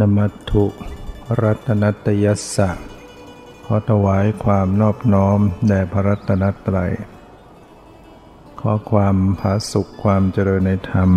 [0.00, 0.64] นมัตถุ
[1.40, 2.70] รัตนัตยัสสะ
[3.64, 6.92] ขอถวายความนอบน้อมแด่พระรัตนตรัย
[8.60, 11.10] ขอความผาสุขความเจริญในธรรม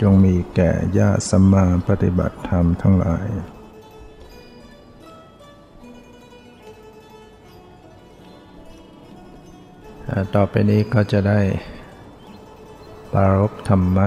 [0.00, 3.26] จงมีแก่ญาสัมมาปฏิบัติธรรมทั้งหลาย
[10.34, 11.40] ต่อไปนี้ก็จะได้
[13.12, 13.98] ปรารบธรรม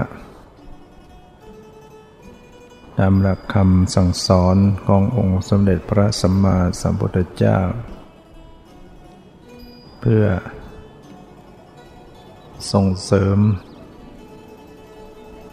[3.04, 4.56] ามหลักคำสั่งสอน
[4.86, 7.58] ขององค์สมเด็จพระสัมมาสัมพุทธเจ้า
[10.00, 10.24] เพื่อ
[12.72, 13.38] ส่งเสริม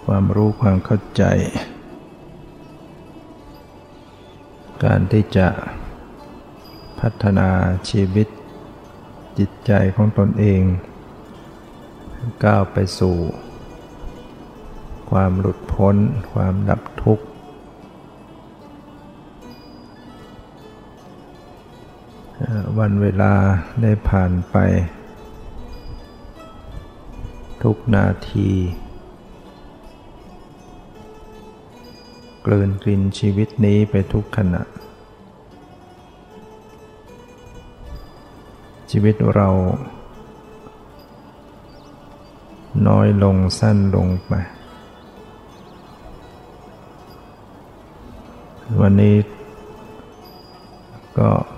[0.05, 1.23] ความรู้ความเข้าใจ
[4.83, 5.47] การที่จะ
[6.99, 7.49] พัฒนา
[7.89, 8.27] ชีวิต
[9.37, 10.61] จิตใจของตนเอง
[12.43, 13.15] ก้าวไปสู่
[15.09, 15.95] ความหลุดพ้น
[16.33, 17.25] ความดับทุกข์
[22.79, 23.33] วันเวลา
[23.81, 24.57] ได้ผ่านไป
[27.63, 28.49] ทุกนาที
[32.45, 34.63] กลืนกลินชีวิตนี้ไปทุกขณะ
[38.91, 39.49] ชีวิตเรา
[42.87, 44.33] น้อยลงสั้นลงไป
[48.81, 49.15] วันนี้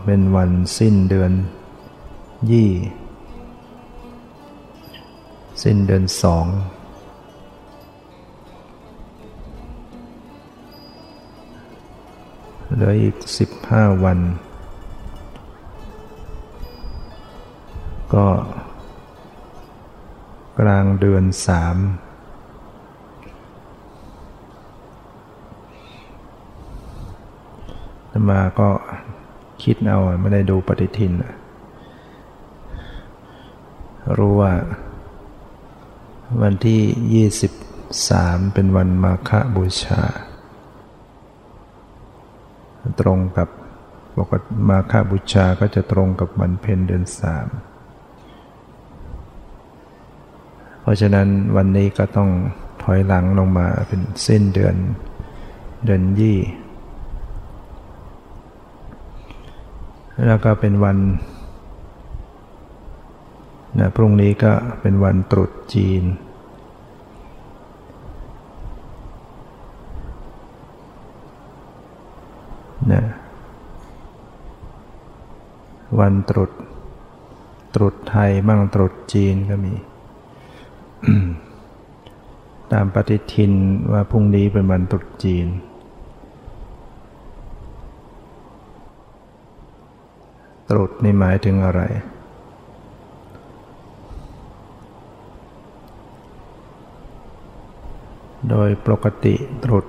[0.05, 1.31] เป็นวันสิ้นเดือน
[2.51, 2.71] ยี่
[5.63, 6.45] สิ้นเดือนสอง
[12.73, 14.19] เหลืออีกสิบห้าวัน
[18.13, 18.27] ก็
[20.59, 21.77] กลางเดือนสาม
[28.29, 28.69] มาก็
[29.63, 31.13] คิดเอาไม่ได้ดูปฏิทิน
[34.17, 34.53] รู้ว่า
[36.41, 37.25] วันที่
[37.79, 40.01] 23เป็นวันมาฆบูชา
[42.99, 43.49] ตรงกับ
[44.17, 47.47] ปกติมาฆบูชาก็จะตรงกับวันเพ็ญเดือนสาม
[50.81, 52.29] เพราะฉะนั้นวันนี้ก็ต้อง
[52.81, 54.75] ถอยหลังลงมาเป็นสิ้นเดือน
[55.85, 56.37] เดือนยี่
[60.25, 60.97] แล้วก็เป็นวัน
[63.79, 66.03] นะพรุ่งนี้ก็เป็นวันตรุษจีน
[72.91, 73.03] นะ
[75.99, 76.51] วันตรุษ
[77.75, 79.73] ตรุษไทยบ้างตรุษจีนก็มี
[82.71, 83.51] ตามปฏิทิน
[83.91, 85.47] ว่าพรุ่งนี้เป็นวันตรุษจีน
[90.71, 91.81] ตรุษนี่หมายถึงอะไร
[98.49, 99.85] โดยปกติตรุษ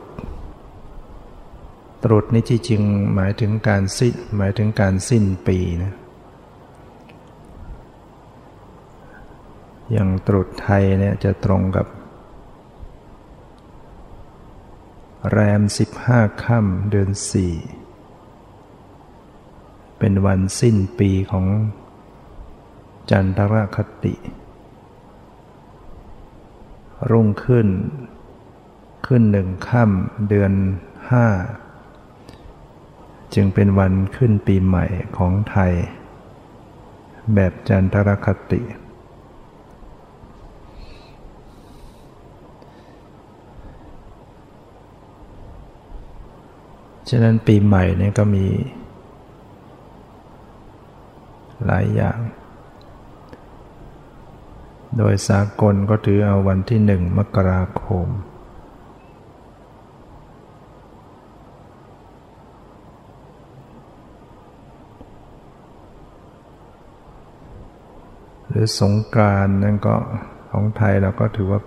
[2.05, 2.83] ตรุษนี่ที่จริง
[3.15, 5.93] หมายถึงการสิ้นหมายถึงการสิ้นปีนะ
[9.93, 11.87] อย่างตรุษไทยเนี่ยจะตรงกับ
[15.31, 17.55] แรมสิบห้าค่ำเดือนสี่
[20.05, 21.47] เป็นวันสิ้นปีของ
[23.11, 24.15] จันทรคติ
[27.11, 27.69] รุ่งขึ้น
[29.07, 30.53] ขึ้นหนึ่งค่ำเดือน
[31.11, 31.27] ห้า
[33.35, 34.85] จึงเป็นวันขึ้นปีใหม่
[35.17, 35.73] ของไทย
[37.35, 38.61] แบบจันทรคติ
[47.09, 48.47] ฉะนั้นปีใหม่เนี่ยก็มี
[51.67, 52.19] หลายอย่าง
[54.99, 58.09] โดยสากลก็ถือเอาวันที่หนึ่งมกราคม
[68.49, 69.97] หรือสงกานนั่นก็
[70.51, 71.61] ของไทยเราก็ถือว่า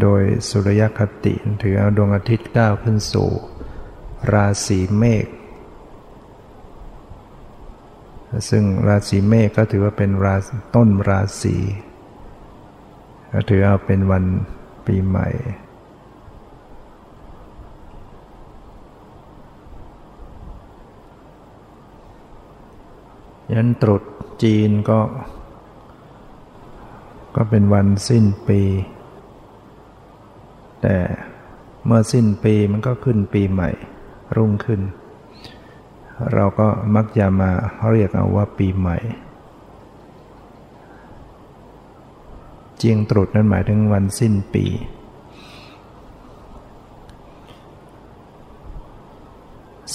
[0.00, 3.30] โดยสุริยคติถือเอาดวงอาทิตย์ก้าวขึ้นสู่
[4.32, 5.26] ราศีเมษ
[8.50, 10.36] ซึ่งราศีเมษก็ถือว่าเป็นรา
[10.74, 11.56] ต้นราศี
[13.32, 14.24] ก็ถือเอาเป็นวัน
[14.86, 15.28] ปีใหม่
[23.52, 24.02] ยันตรุษ
[24.42, 25.00] จีนก็
[27.36, 28.60] ก็เป็นวันสิ้นปี
[30.82, 30.96] แต่
[31.86, 33.70] เมื่อสิ้นปีมันก็ขึ้นปีใหม่
[34.36, 34.80] รุ่งขึ้น
[36.32, 37.50] เราก็มักจะมา
[37.90, 38.96] เรียกเอาว่าปีใหม่
[42.76, 44.64] เจียงตรุษนั้นหมายถึงวันสิ้นปี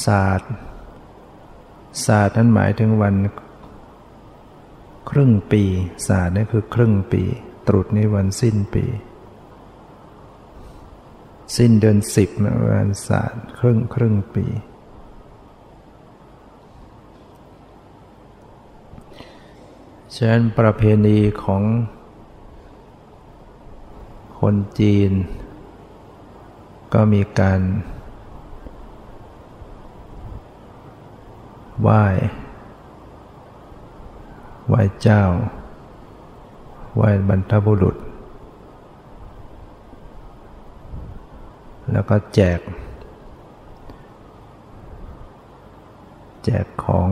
[0.05, 0.51] ศาสตร์
[2.05, 3.15] ศาสตร์นั้นหมายถึงวัน
[5.09, 5.63] ครึ่งปี
[6.07, 7.23] ศาสตร์นี่คือครึ่งปี
[7.67, 8.85] ตรุษนี้วันสิ้นปี
[11.57, 12.29] สิ้นเดือนสิบ
[12.69, 14.45] วันศาสตร์ครึ่งครึ่งปี
[20.15, 21.63] ฉะนั้นประเพณีของ
[24.39, 25.11] คนจีน
[26.93, 27.59] ก็มีการ
[31.81, 32.05] ไหว้
[34.67, 35.23] ไหว้เจ้า
[36.95, 37.95] ไหว้บรรทบุรุษ
[41.91, 42.59] แล้วก็แจก
[46.43, 47.07] แจกของ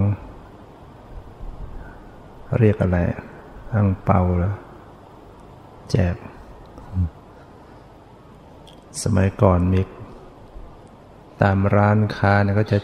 [2.58, 2.98] เรียกอะไร
[3.74, 4.56] อังเปาแล้ว
[5.92, 6.16] แจก
[9.04, 9.82] สมัยก่อนมี
[11.42, 12.78] ตามร้านค้าเนี่ยก็จะ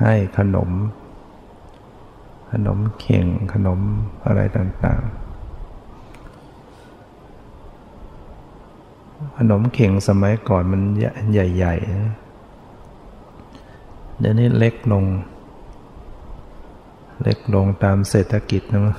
[0.00, 0.70] ให้ขนม
[2.52, 3.80] ขนมเข่งขนม
[4.26, 5.28] อะไรต่างๆ
[9.36, 10.82] ขนมเข่งสมัยก่อนมัน
[11.30, 15.04] ใหญ่ๆเดี๋ยวนี้เล็กลง
[17.22, 18.96] เล็กลงตามเศรษฐกิจนะมั้ง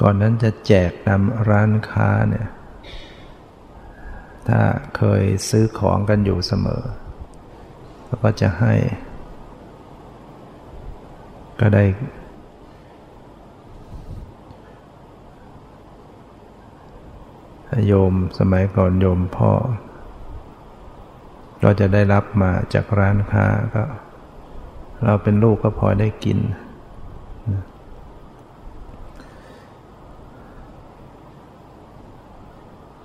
[0.00, 2.48] ก่อนนั้นจะแจกตามร้านค้าเนี่ย
[4.48, 4.60] ถ้า
[4.96, 6.82] เคยซื้อของกันอยู่เสมอ
[8.06, 8.74] แล้วก็จะให้
[11.60, 11.84] ก็ได้
[17.86, 19.52] โยมสมัยก่อนโยมพ่อ
[21.60, 23.82] เราจะได้รับมาจากร้านค้าก็
[25.04, 26.38] เราเป็นลูกก็พอได้กิน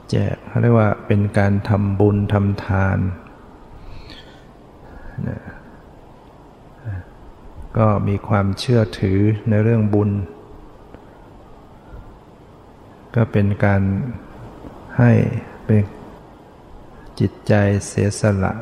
[0.09, 2.97] แจกเขาเรียกว่าเป็นการทำบุญทำทาน
[5.27, 5.39] นะ
[7.77, 10.09] ก็มีความเชื่อถือในเรื่องบุญ
[13.15, 13.81] ก็เป็นการ
[14.97, 15.11] ให้
[15.65, 15.81] เป็น
[17.19, 17.53] จิตใจ
[17.87, 18.53] เสียสละ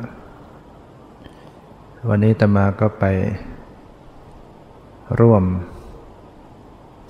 [2.10, 3.04] วันนี้ตมาก็ไป
[5.20, 5.44] ร่วม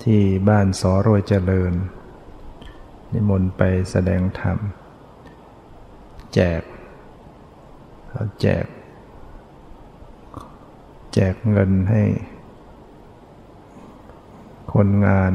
[0.03, 1.73] ที่บ้านสอโรยเจริญ
[3.13, 3.61] นิมนต์ไป
[3.91, 4.57] แสดงธรรม
[6.33, 6.61] แจก
[8.09, 8.65] เขาแจก
[11.13, 12.03] แจกเงินให้
[14.73, 15.33] คนงาน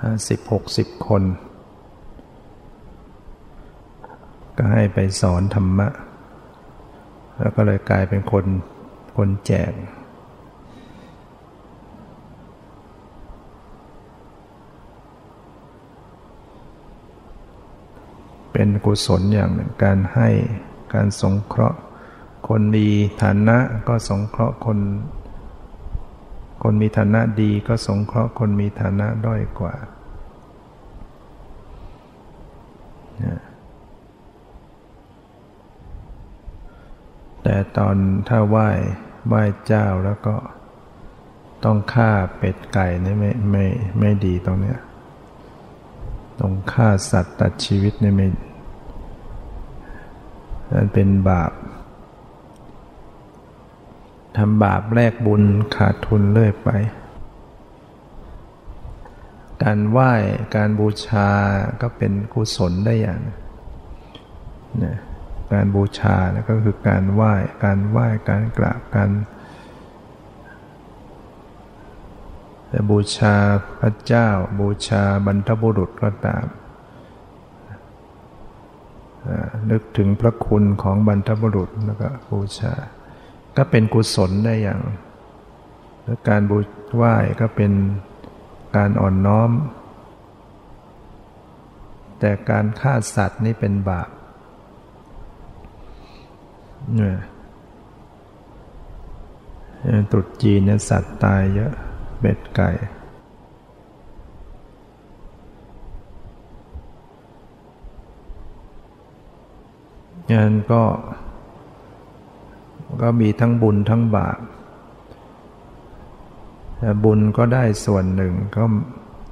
[0.00, 1.22] ห้าสิบหกสิบคน
[4.56, 5.88] ก็ให้ไปสอนธรรมะ
[7.38, 8.44] แล้วก็เลยกลายเป็นคน
[9.16, 9.72] คนแจก
[18.52, 20.28] เป็นกุศลอย่างหนึ่งการให้
[20.94, 21.78] การสงเคราะห์
[22.48, 22.86] คนมี
[23.22, 24.78] ฐานะก็สงเคราะห์คน
[26.62, 29.74] คนมีฐานะดีก็สงเคราะห์คนมีฐานะด้อยกว่า
[37.48, 37.96] แต่ตอน
[38.28, 38.68] ถ้าไหว้
[39.28, 40.36] ไหว้เจ้าแล้วก็
[41.64, 43.66] ต้องฆ่าเป็ดไก่นี่ไม่ไม่
[43.98, 44.78] ไม่ดีตรงเนี้ย
[46.40, 48.28] ต้องฆ่าสัตว์ตัดชีวิตนี่ไม่
[50.72, 51.52] นั่นเป็นบาป
[54.36, 55.42] ทำบาปแลกบุญ
[55.76, 56.70] ขาดทุนเรื่อยไป
[59.62, 60.12] การไหว้
[60.56, 61.28] การบูชา
[61.80, 63.20] ก็เป็นกุศลได้อย่าง
[64.84, 64.96] นะ
[65.52, 66.16] การบูชา
[66.50, 67.34] ก็คือการไหว้
[67.64, 69.10] การไหว้ การกราบ การ
[72.68, 73.34] แต่บูชา
[73.80, 74.28] พระเจ้า
[74.60, 76.46] บูชาบรรทบุรุษก็ตาม
[79.70, 82.74] นึกถึงพระคุณของบรรทบุรุษแล้วก็บูชา
[83.56, 84.80] ก็เป็นกุศลได้อย่าง
[86.04, 86.58] และการบู
[86.96, 87.72] ไหว้ก็เป็น
[88.76, 89.50] การอ่อนน้อม
[92.20, 94.08] แต่การฆ่าสัตว์นี่เป็นบาป
[100.10, 101.72] ตรุษจีนเนี่ยสัตว์ตายเยอะ
[102.20, 102.70] เบ็ดไก่
[110.32, 110.82] งานก็
[113.02, 114.38] ก็มีทั้งบุญทั้งบาป
[116.78, 118.64] แต่บุญก็ได้ส่วนหนึ่งก็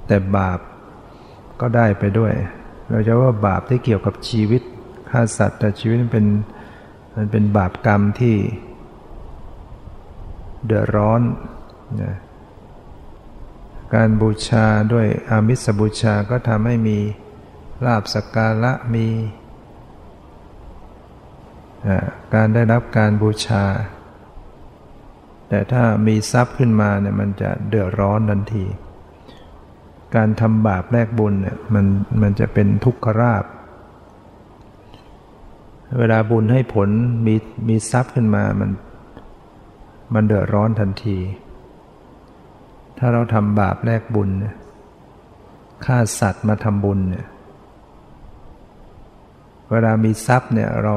[0.06, 0.58] แต่บาป
[1.60, 2.32] ก็ได้ไปด้วย
[2.90, 4.62] เราจะว่าบาปที่เกี่ยวกับชีวิต
[5.10, 6.26] ฆ่าสัตว์แต่ชีวิตมันเป็น
[7.16, 8.36] มันเป็นบาปกรรมที่
[10.66, 11.20] เดือดร้อน
[12.02, 12.14] นะ
[13.94, 16.98] การบูชาด้วยอามิสบูชาก็ทำให้มี
[17.86, 19.06] ลาบสการะมี
[22.34, 23.64] การได้รับการบูชา
[25.48, 28.66] แต่ถ้ามีทรัพย์ขึ้นมาเนี่ยมันจะเดือดร้อนทันที
[30.16, 31.86] การทำบาปแลกบุญเนี่ยมัน
[32.22, 33.44] มันจะเป็นทุกขราบ
[35.98, 36.88] เวลาบุญให้ผล
[37.26, 37.34] มี
[37.68, 38.70] มีทรัพย์ขึ้นมามัน
[40.14, 41.18] มันเดือดร้อนทันที
[42.98, 44.28] ถ้าเราทำบาปแลกบุญ
[45.84, 47.26] ฆ่าสัตว์มาทำบุญเนี่ย
[49.70, 50.94] เวลามีทรัพย์เนี่ยเรา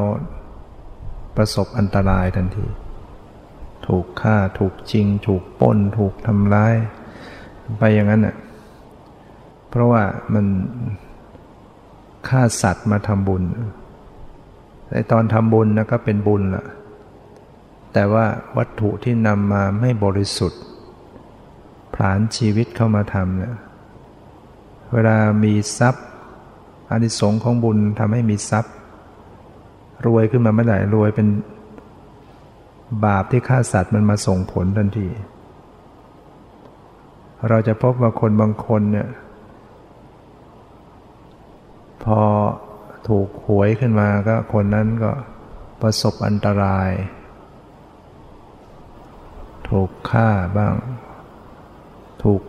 [1.35, 2.65] ประสบอันตรายทันที
[3.87, 6.75] ถูกฆ่าถูกจริง ถูกป้น ถูกทำร้าย
[7.77, 8.35] ไปอย่างนั้นน่ะ
[9.69, 10.45] เพราะว่ามัน
[12.29, 13.43] ฆ่าสัตว์มาทำบุญ
[14.91, 16.65] ในตอนทำบุญนะก็เป็นบุญละ
[17.93, 18.25] แต่ว่า
[18.57, 20.61] วัตถุที่นำมาไม่บริสุทธิ์
[21.93, 23.55] ผลานชีวิตเข้ามาทำเนี่ย
[24.93, 26.05] เวลามีทรัพย์
[26.89, 28.73] อานิสงส์ของบุญทำให้มีทรัพย์
[30.05, 31.27] รวยขึ้นมาเมื่อไหร่รวยเป็น
[33.05, 35.07] บาปที่ฆ่าสัตว์มันมาส่งผลทันที
[37.49, 39.07] เราจะพบว่าคนบางคนเนี่ย
[42.03, 42.19] พอ
[43.07, 45.11] ถูกหวยขึ้นมาก็คนนั้นก็
[45.81, 46.91] ประสบอันตราย
[49.69, 50.75] ถูกฆ่าบ้าง
[52.23, 52.41] ถูก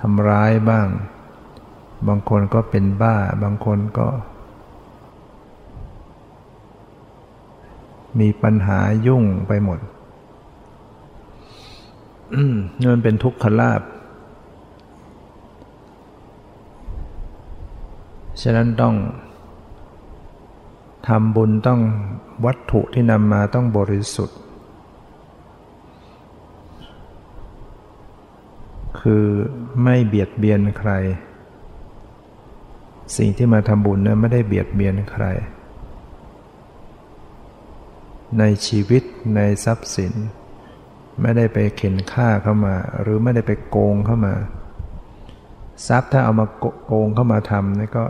[0.00, 0.88] ทำร้ายบ้าง
[2.08, 4.08] บางคนก็เป็นบ้า บางคนก็
[8.20, 9.78] มีปัญหายุ่งไปหมด
[12.78, 13.82] นี่มันเป็นทุกขลาบ
[18.42, 18.94] ฉะนั้นต้อง
[21.08, 21.80] ทำบุญต้อง
[22.44, 24.38] วัตถุที่นำมาต้องบริสุทธิ์
[29.00, 29.26] คือ
[29.82, 30.92] ไม่เบียดเบียนใคร
[33.16, 35.24] สิ่งที่มาทำบุญนั้นไม่ได้เบียดเบียนใคร
[38.38, 39.02] ในชีวิต
[39.34, 40.12] ในทรัพย์สิน
[41.20, 44.34] ไม่ได้ไปเข็นฆ่าเข้ามา หรือไม่ได้ไปโกงเข้ามา
[45.88, 46.46] ทรัพย์ถ้าเอามา
[46.86, 48.04] โกงเข้ามาทำนี่ก็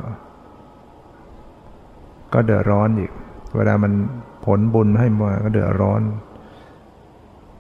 [2.33, 3.13] ก็เดือดร้อนอีก
[3.57, 3.93] เวลามัน
[4.45, 6.03] ผลบุญให้มาก็เดือดร้อน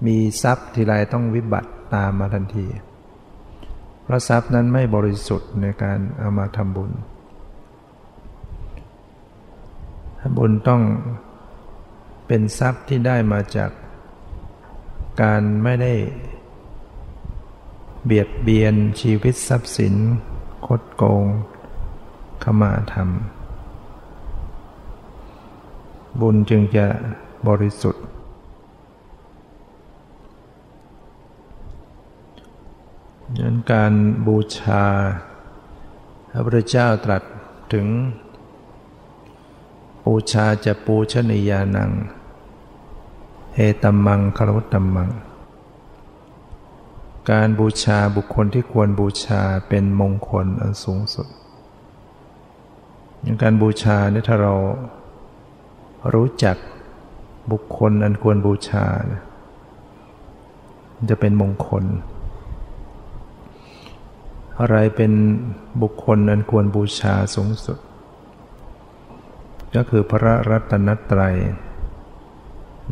[0.07, 2.67] มีทรัพย์ทีไรต้องวิบัติตามมาทันที
[4.02, 6.91] เพราะทรัพย์นั้นไม่บริสุทธิ์ในการเอามาทำบุญ
[10.37, 10.83] บุญต้อง
[12.26, 13.71] เป็นทรัพย์ที่ได้มาจาก
[15.23, 15.95] การไม่ได้
[18.05, 19.95] เบียดเบียนชีวิตทรัพย์สิน
[20.67, 21.25] คดโกง
[22.43, 23.09] ขมาธรรม
[26.21, 26.87] บุญจึงจะ
[27.49, 28.04] บริสุทธิ์
[33.35, 33.92] ดังนั้นการ
[34.26, 34.85] บูชา
[36.31, 37.23] พระพุทธเจ้าตรัส
[37.73, 37.87] ถึง
[40.04, 41.90] ปูชาจะปูชนียานัง
[43.54, 45.11] เอตัมมังคารวุตตัมมัง
[47.31, 51.28] การบูชาบุคคลที่ควรบูชาเป็นมงคลอันสูงสุด
[53.23, 54.54] อย่างการบูชาเนี่ยถ้าเรา
[56.15, 56.57] รู้จัก
[57.53, 58.87] บุคคลอันควรบูชา
[61.11, 61.85] จะเป็นมงคล
[64.61, 65.13] อะไรเป็น
[65.83, 67.79] บุคคลอันควรบูชาสูงสุด
[69.75, 71.37] ก็คือพระรัตนตรัย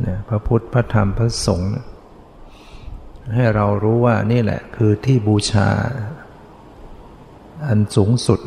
[0.06, 1.70] นะพระพุทธพระธรรมพระสงฆ์
[3.34, 5.68] ให้เรารู้ว่านี่แหละคือที่บูชา
[7.66, 8.40] อันสูงสุด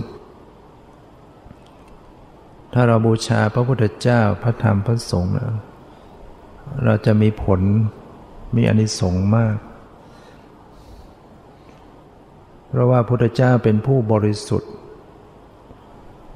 [2.73, 5.33] ถ้าเราบูชาพระพุทธเจ้าพระธรรมพระสงฆ์
[6.83, 7.61] เราจะมีผล
[8.55, 9.57] มีอนิสงส์มาก
[12.67, 14.71] เพราะว่าพุทธเจ้าเป็นผู้บริสุทธิ์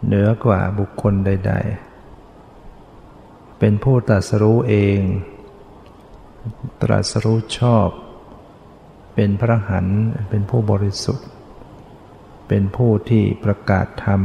[0.06, 1.54] เหนือกว่าบุคคลใด
[2.36, 5.00] ๆ เป็นผู้ตรัสรู้เอง
[6.82, 7.88] ตรัสรู้ชอบ
[9.16, 9.88] เป็นพระหัน
[10.30, 11.28] เป็นผู้บริสุทธิ์
[12.48, 14.22] เป็นผู้ที่ประกาศธรรม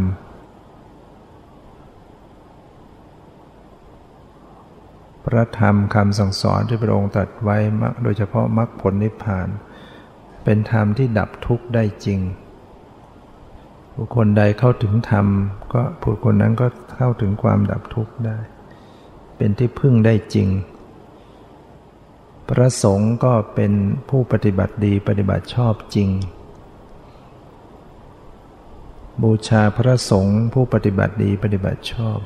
[5.25, 7.57] พระธรรมคำสั่งสอนที่พระองค์ตรัสไว้
[8.03, 9.49] โดยเฉพาะมรรคผลนิพพาน
[10.45, 12.21] เป็นธรรมที่ดับทุกข์ได้จริง
[13.97, 15.27] บุคคลใดเข้าถึงธรรม
[15.73, 18.39] ก็ผู้คนนั้นก็เข้าถึงความดับทุกข์ได้
[19.37, 20.49] เป็นที่พึ่งได้จริง
[22.49, 23.73] พระสงฆ์ก็เป็น
[24.09, 26.09] ผู้ปฏิบัติดีปฏิบัติชอบจริง
[29.23, 32.19] บูชาพระสงฆ์ผู้ปฏิบัติดีปฏิบัติชอบ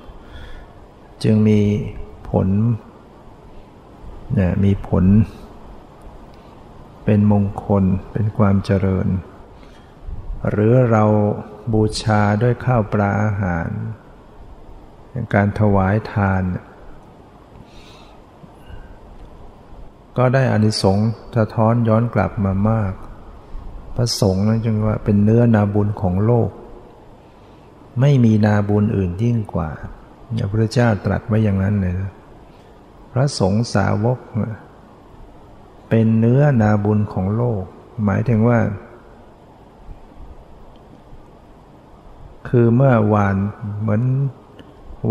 [1.22, 1.60] จึงมี
[2.30, 2.48] ผล
[4.64, 5.04] มีผล
[7.04, 9.08] เป็นมงคลเป็นความเจริญ
[10.50, 11.04] หรือเรา
[11.72, 13.68] บูชาด้วยข้าวปลาอาหาร
[15.34, 16.42] การถวายทาน
[20.16, 22.92] ก็ได้อานิสงส์สะท้อนย้อนกลับมามาก
[23.96, 26.50] พระสงฆ์นั้นจึงว่าเป็นเนื้อนาบุญของโลก
[28.00, 29.70] ไม่มีนาบุญอื่นยิ่งกว่า
[30.50, 32.10] พระเจ้าตรัสไว้อย่างนั้นเลยนะ
[33.18, 34.18] ระสงฆ์สาวก
[35.88, 37.62] เป็นเนื้อนาบุญของโลก
[38.04, 38.58] หมายถึงว่า
[42.48, 43.36] คือเมื่อวาน
[43.80, 44.02] เหมือน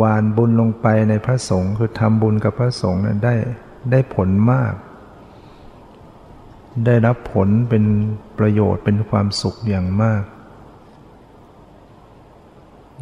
[0.02, 3.36] วานบุญลงไปในพระสงฆ์คือทำบุญกับพระสงฆ์นั้นได้
[3.92, 4.74] ได้ผลมาก
[6.86, 7.84] ได้รับผลเป็น
[8.40, 10.24] ประโยชน์เป็นความสุขอย่างมาก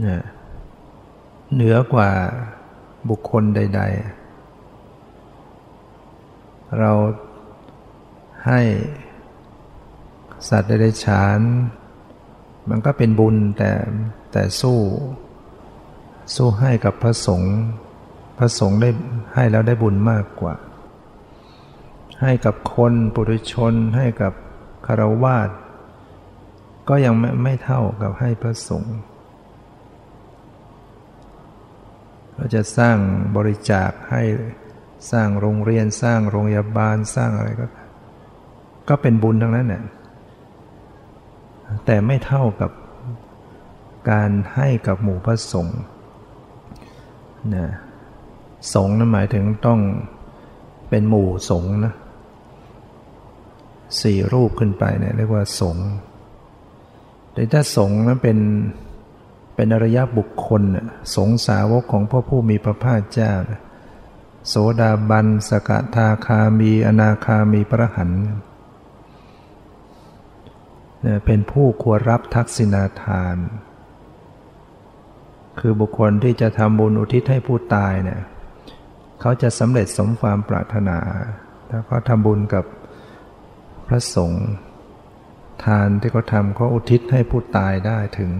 [0.01, 0.23] เนี่ย
[1.53, 2.09] เหนือกว่า
[3.09, 4.22] บุคคลใด ๆ
[6.79, 6.91] เรา
[8.47, 8.61] ให้
[10.49, 11.39] สัตว์ได้ฉาน
[12.69, 13.71] มันก็เป็นบุญแต่
[14.31, 14.79] แต่สู้
[16.35, 17.55] สู้ให้กับพระสงฆ์
[18.37, 18.89] พระสงฆ์ได้
[19.33, 20.55] ให้แล้วได้บุญมากกว่า
[22.21, 24.33] ให้กับคนปุถุชนให้กับ
[24.85, 25.49] คารวาส
[26.89, 28.95] ก็ยังไม่ไม่เท่ากับให้พระสงฆ์
[32.35, 32.97] เราจะสร้าง
[33.35, 34.23] บริจาคให้
[35.11, 37.65] สร้างโรงเรียนสร้างโรงพยาบาลสร้างอะไรก็
[38.89, 39.83] ก็เป็นบุญทั้งนั้นเนี่ย
[41.85, 42.71] แต่ไม่เท่ากับ
[44.11, 45.81] การให้กับหมู่พระสงฆ์
[47.55, 47.67] นะ
[48.73, 49.79] สงฆ์นั้นหมายถึงต้อง
[50.89, 51.93] เป็นหมู่สงฆ์นะ
[54.01, 55.87] สี่รูปขึ้นไปเนี่ยเรียกว่าสงฆ์
[57.33, 58.37] แต่ถ้าสงฆ์นั้นเป็น
[59.55, 60.61] เป็นอริยบุคคล
[61.15, 63.33] สงสาวกของพระผู้มีพระภาคเจ้า
[64.47, 68.11] โสดาบัน สกทาคามี อนาคามีพระหัน
[71.25, 73.37] เป็นผู้ควรรับทักษิณาทาน
[75.59, 78.21] คือบุคคลที่จะทำบุญอุทิศให้ผู้ตายเนี่ย
[79.21, 80.99] เขาจะสำเร็จสมความปรารถนา
[81.69, 82.65] ถ้าเขาทำบุญกับ
[83.87, 84.45] พระสงฆ์
[85.65, 88.31] ทานที่เขาทำเขาอุทิศให้ผู้ตายได้ถึง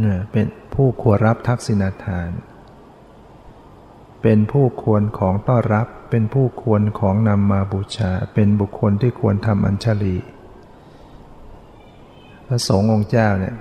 [0.00, 2.28] เนี่ยเป็นผู้ควรรับทักษิณาทาน
[4.28, 10.16] เป็นผู้ควรของต้อนรับ เป็นผู้ควรของนำมาบูชา เป็นบุคคลที่ควรทำอัญชลี
[12.46, 13.56] พระสงฆ์องค์เจ้าเนี่ย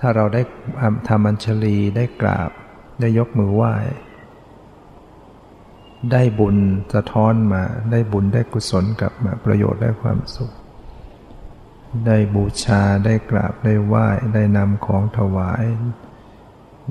[0.00, 0.42] ถ้าเราได้
[1.08, 2.50] ทำอัญชลีได้กราบ
[3.00, 3.74] ได้ยกมือไหว้
[6.12, 6.56] ได้บุญ
[6.94, 10.52] สะท้อนมา ได้บุญได้กุศลกลับมาประโยชน์ได้ความสุข
[12.06, 15.64] ได้บูชาได้กราบได้ไหว้ ได้นำของถวาย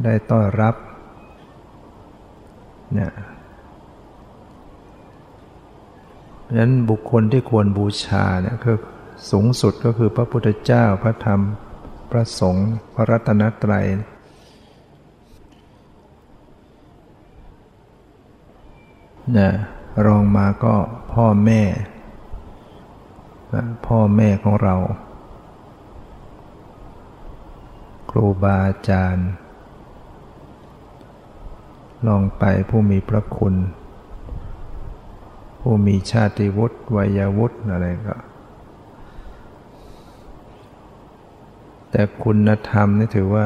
[0.04, 0.76] ได้ต้อนรับ
[2.98, 3.12] นี่ย
[6.60, 8.78] นั้นบุคคลที่ควรบูชาเนี่ยคือ
[9.32, 11.42] สูงสุดก็คือพระพุทธเจ้าพระธรรม
[12.12, 13.88] พระสงฆ์พระรัตนตรัย
[19.34, 19.52] เนี่ย
[20.06, 20.76] รองมาก็
[21.14, 21.62] พ่อแม่
[23.88, 24.76] พ่อแม่ของเรา
[28.10, 29.30] ครูบาอาจารย์
[32.08, 33.56] ลองไปผู้มีพระคุณ
[35.62, 38.16] ผู้มีชาติวุฒิวัยวุฒิอะไรก็
[41.92, 43.46] แต่คุณธรรมนี่ถือว่า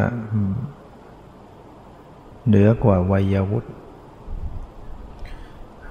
[2.47, 3.69] เหนือกว่าวัยวุฒิ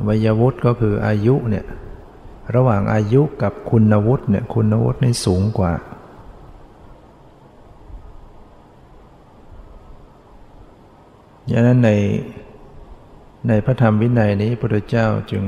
[0.07, 1.67] วัยวุฒิก็คืออายุเนี่ย
[2.55, 5.73] ระหว่างอายุกับคุณวุฒิเนี่ยคุณวุฒินี่สูงกว่า
[11.51, 11.91] ดังนั้นใน
[13.49, 15.45] ในพระธรรมวินัยนี้พระพุทธเจ้าจึง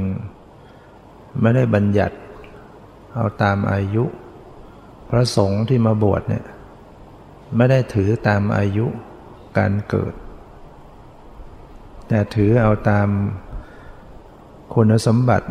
[1.41, 2.17] ไม่ได้บัญญัติ
[3.15, 4.05] เอาตามอายุ
[5.11, 6.45] พระสงฆ์ที่มาบวชเนี่ย
[7.57, 8.87] ไม่ได้ถือตามอายุ
[9.59, 10.15] การเกิด
[12.09, 13.09] แต่ถือเอาตาม
[14.75, 15.49] คุณสมบัติ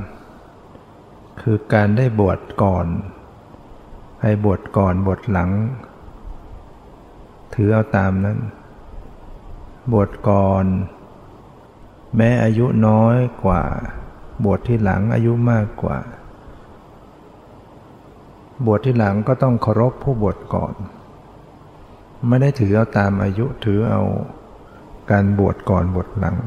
[1.41, 2.87] คือการได้บวชก่อน
[4.21, 5.51] ให้บวชก่อนบวชหลัง
[7.55, 8.37] ถือเอาตามนั้น
[9.93, 10.65] บวชก่อน
[12.15, 13.61] แม้อายุน้อยกว่า
[14.43, 15.97] บวชที่หลังอายุมากกว่า
[18.65, 20.73] บวชที่หลังก็ต้องเคารพผู้บวชก่อน
[22.27, 24.01] ไม่ได้ถือเอาตามอายุถือเอา
[25.11, 26.37] การบวชก่อนบวชหลัง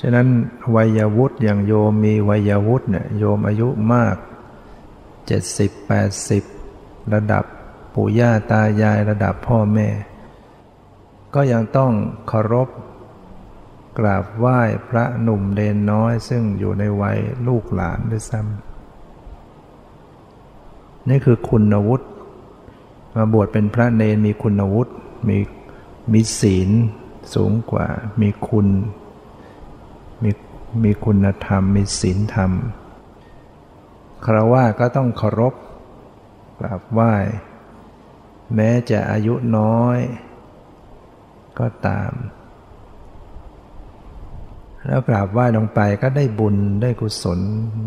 [0.00, 0.28] ฉะนั้น
[0.74, 4.16] วัยวุฒิอย่างโยมมีวัยวุฒิเนี่ยโยมอายุมาก
[5.38, 5.70] 70
[6.50, 7.44] 80 ระดับ
[7.94, 9.88] ปู่ย่าตายายระดับพ่อแม่
[11.34, 11.92] ก็ยังต้อง
[12.28, 12.68] เคารพ
[13.98, 22.06] กราบไหว้พระหนุ่มเลนน้อยซึ่งอยู่ในวัยลูกหลานด้วยซ้ำนี่คือคุณวุฒิ
[23.16, 24.92] มาบวชเป็นพระเนนมีคุณวุฒิ
[25.28, 25.38] มี
[26.12, 26.70] มีศีล
[27.34, 27.86] สูงกว่า
[28.20, 28.66] มีคุณ
[30.22, 30.30] มี
[30.84, 32.52] มีคุณธรรม มีศีลธรรม
[34.24, 35.54] คราวาก็ต้องเคารพ
[36.58, 37.14] กราบไหว้
[38.54, 39.98] แม้จะอายุน้อย
[41.58, 42.12] ก็ตาม
[44.86, 47.40] แล้วกราบไหว้ลงไปก็ได้บุญได้กุศล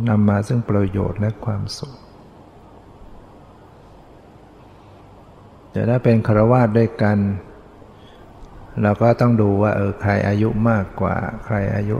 [0.09, 1.93] นำมาซึ่งประโยชน์และความสุข
[5.71, 7.17] แต่ถ้าเป็นคารวาสด้วยกัน
[8.81, 11.97] เราก็ต้องดูว่าเออใครอายุมากกว่า ใครอายุ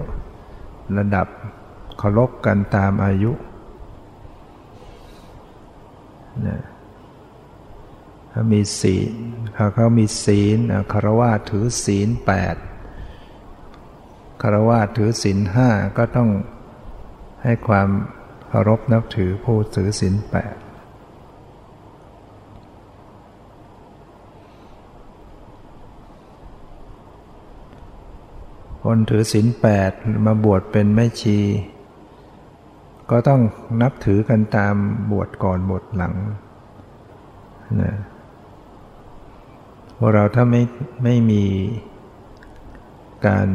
[0.97, 1.28] ระดับ
[1.97, 3.32] เคารพกันตามอายุ
[6.47, 6.62] นะ
[8.32, 9.12] ถ้ามีศีล
[9.54, 10.58] เขาเขามีศีล
[10.94, 12.56] คารวาสถือศีลแปด
[14.41, 16.30] คารวาสถือศีลห้าก็ต้อง
[17.44, 17.89] ให้ความ
[18.50, 20.56] เคารพนับถือผู้ถือศีลแปด
[28.84, 29.91] คนถือศีลแปด
[30.26, 31.39] มาบวชเป็นแม่ชี
[33.12, 33.41] ก็ต้อง
[33.82, 34.76] นับถือกันตาม
[35.12, 36.13] บวชก่อนบวชหลัง
[37.82, 37.94] นะ
[40.04, 40.62] วกเราถ้าไม่
[41.04, 41.44] ไม่มี
[43.28, 43.50] การ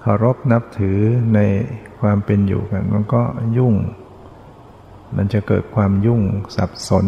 [0.00, 0.98] เคารพนับถือ
[1.34, 1.40] ใน
[2.00, 3.22] ความเป็นอยู่กัน มันก็
[3.58, 3.74] ยุ่ง
[5.16, 6.22] มันจะเกิดความยุ่ง
[6.56, 7.06] สับสน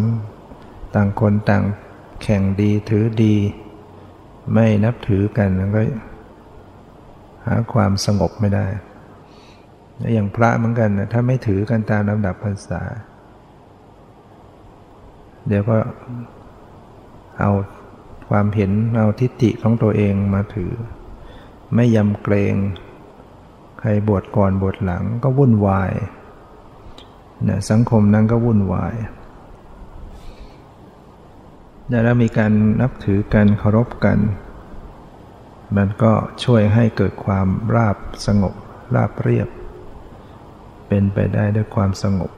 [0.95, 1.65] ต่างคนต่าง
[2.23, 3.35] แข่งดีถือดี
[4.53, 5.83] ไม่นับถือกันมันก็
[7.47, 8.67] หาความสงบไม่ได้
[10.13, 12.83] อย่างพระเหมือนกันนะถ้าไม่ถือกันตามลำดับภาษา
[15.49, 15.77] เดี๋ยวก็
[17.41, 17.53] เอา
[18.29, 20.73] ความเห็นเอาทิฏฐิของตัวเองมาถือ
[21.75, 22.55] ไม่ยำเกรง
[23.79, 25.93] ใครบวชก่อนบวชหลังก็วุ่นวาย
[27.49, 28.95] นะสังคมนั้นก็วุ่นวาย
[31.89, 34.19] แล้วมีการนับถือกันเคารพกัน
[35.77, 36.13] มันก็
[36.45, 38.55] ช่วยให้เกิดความราบสงบ
[38.95, 39.49] ราบเรียบ
[40.89, 42.31] เป็นไปได้ด้วยความสงบ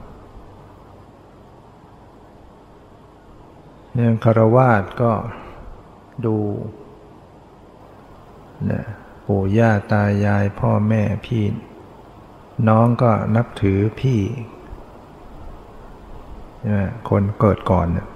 [3.96, 5.12] อย่างคารวาสก็
[6.26, 6.38] ดู
[8.66, 8.84] เนี่ย
[9.26, 11.44] ปู่ย่าตายายพ่อแม่พี่
[12.68, 14.20] น้องก็นับถือพี่
[17.08, 18.08] คนเกิดก่อนเนี่ย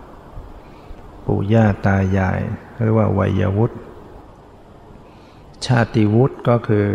[1.27, 2.41] ปู่ย่าตายาย
[2.85, 3.77] เรียกว่าวัยวุฒิ
[5.67, 6.87] ชาติวุฒิก็คือ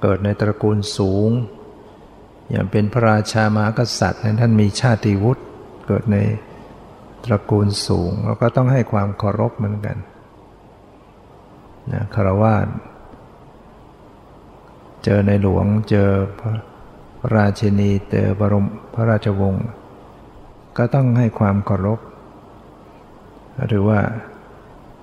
[0.00, 1.30] เกิดในตระกูลสูง
[2.50, 5.42] อย่างเป็นพระราชามากษัตริย์นั้นท่านมีชาติวุฒิ
[5.86, 6.16] เกิดใน
[7.24, 9.96] ตระกูลสูงเราก็ต้องให้ความเคารพเหมือนกัน
[11.92, 12.54] นะคารวะ
[15.04, 16.08] เจอในหลวงเจอ
[16.40, 19.66] พระราชินีเจอบรมพระราชวงศ์
[20.76, 22.00] ก็ต้องให้ความเคารพ
[23.66, 24.00] หรือว่า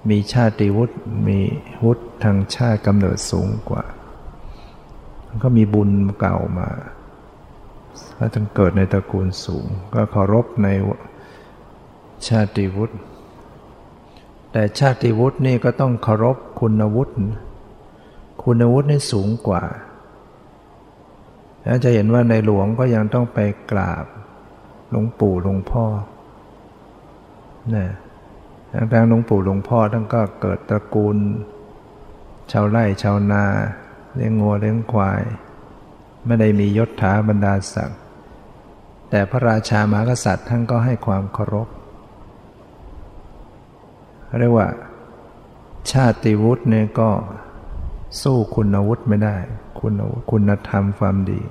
[0.10, 0.96] มีชาติวุฒิ
[1.28, 1.40] มี
[1.84, 3.84] วุฒิทางชาติกำเนิดสูงกว่า
[5.44, 6.70] ก็มีบุญเก่ามา
[8.18, 10.68] ถ้าจึงเกิดในตระกูลสูง ก็เคารพใน
[12.28, 12.96] ชาติวุฒิ
[14.52, 17.14] แต่ชาติวุฒินี่ก็ต้องเคารพคุณวุฒิ
[18.44, 19.64] คุณวุฒินี่สูงกว่า
[21.64, 23.40] แล้วจะเห็นว่าในหลวงก็ยังต้องไป
[23.72, 24.06] กราบ
[24.90, 25.86] หลวงปู่หลวงพ่อ
[27.76, 27.88] นะ
[28.74, 31.18] ทั้งทางหลวงปู่หลวงพ่อท่านก็เกิดตระกูล
[32.52, 33.44] ชาวไร่ชาวนา
[34.16, 35.22] เลี้ยงงัวเลี้ยงควาย
[36.26, 38.00] ไม่ได้มียศถาบรรดาศักดิ์
[39.10, 41.68] แต่พระราชามหากษัตริย์ท่านก็ให้ความเคารพ
[44.40, 44.68] เรียกว่า
[45.92, 47.10] ชาติวุฒิเนี่ยก็
[48.22, 49.36] สู้คุณวุฒิไม่ได้
[49.80, 49.94] คุณ
[50.32, 51.42] คุณธรรมความดี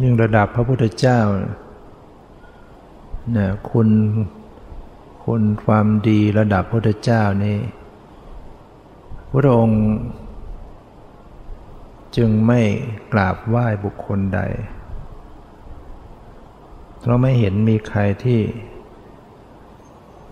[0.00, 1.20] ยิ่งระดับพระพุทธเจ้า
[3.32, 3.88] เนี่ยคุณ
[5.24, 7.58] คุณความดีระดับพระพุทธเจ้านี่
[9.30, 9.82] พระองค์
[12.16, 12.60] จึงไม่
[13.12, 14.40] กราบไหว้บุคคลใด
[17.06, 18.42] เราไม่เห็นมีใครที่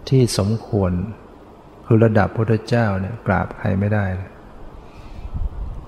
[0.09, 0.93] ที่สมควร
[1.87, 4.07] คือระดับพระพุทธเจ้าเนี่ยกราบใครไม่ได้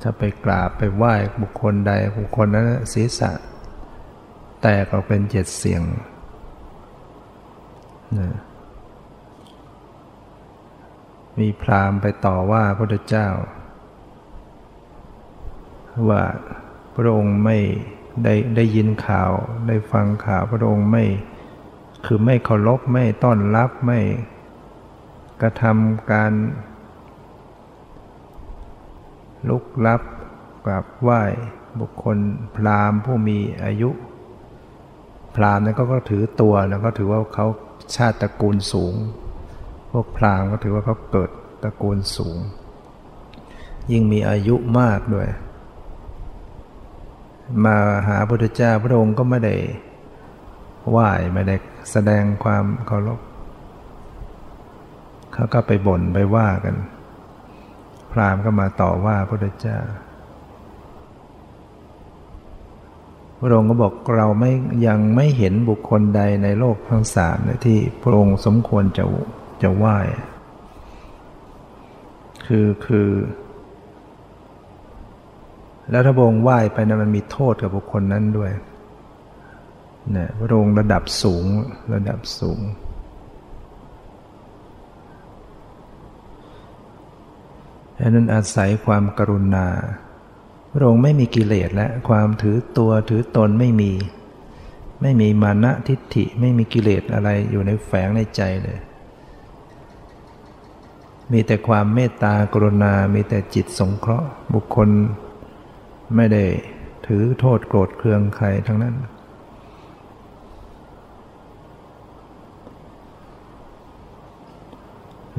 [0.02, 3.30] ถ้าไปกราบไปไหว้บุคคลใดบุคคลนั้นศีรษะ
[4.62, 5.82] แตกออกเป็นเจ็ดเสียง
[8.18, 8.28] นะ
[11.38, 13.28] มีพราหมณ์ไปต่อว่าพระพุทธเจ้า
[16.08, 16.22] ว่า
[16.94, 17.58] พระองค์ไม่
[18.24, 19.30] ได้ได้ยินข่าว
[19.66, 21.04] ได้ฟังข่าวพระองค์ไม่
[22.06, 24.00] คือไม่เคารพไม่ต้อนรับไม่
[25.40, 26.32] กระทำการ
[29.48, 30.02] ลุกลับ
[30.66, 31.22] กับไหว้
[31.80, 32.18] บุคคล
[32.56, 33.90] พราหมณ์ผู้มีอายุ
[35.34, 37.46] พราหมณ์นั้นก็ก็ถือตัวแล้วก็ถือว่าเขา
[37.96, 38.94] ชาติตระกูลสูง
[39.90, 41.30] พวกพราหมณ์ก็ถือว่าเขาเกิด
[41.62, 42.38] ตระกูลสูง
[43.92, 45.28] ยิ่งมีอายุมากด้วย
[47.64, 47.76] มา
[48.08, 49.54] หาพระพุทธเจ้าพระองค์ก็ไม่ได้
[50.90, 51.56] ไหว้ไม่ได้
[51.92, 53.20] แสดงความเคารพ
[55.32, 56.76] เขาก็ไปบ่นไปว่ากัน
[58.12, 59.78] พราหมณ์ก็มาต่อว่าพระพุทธเจ้า
[63.40, 64.52] พระองค์ก็บอกเราไม่
[64.86, 69.04] ยังไม่เห็นบุคคลใดในโลกทั้งสามที่พระองค์สมควรจะ
[69.62, 69.98] จะไหว้
[72.46, 73.08] คือคือ
[75.90, 78.50] แล้วถ้าพระองค์ไหว้ไปนะมันมีโทษกับบุคคลนั้นด้วย
[80.16, 81.44] นะพระองค์ระดับสูง
[81.94, 82.60] ระดับสูง
[87.98, 89.66] ดังนั้นอาศัยความกรุณา
[90.72, 93.92] พระองค์ไม่มีกิเลสและความถือตัวถือตนไม่มี
[95.02, 98.78] ไม่มีมานะทิฏฐิไม่มีกิเลสอะไรอยู่ในแฝงในใจเลย
[101.32, 104.88] มีแต่ความเมตตากรุณา มีแต่จิตสงเคราะห์บุคคล
[106.14, 106.44] ไม่ได้
[107.06, 108.94] ถือโทษโกรธเคืองใครทั้งนั้น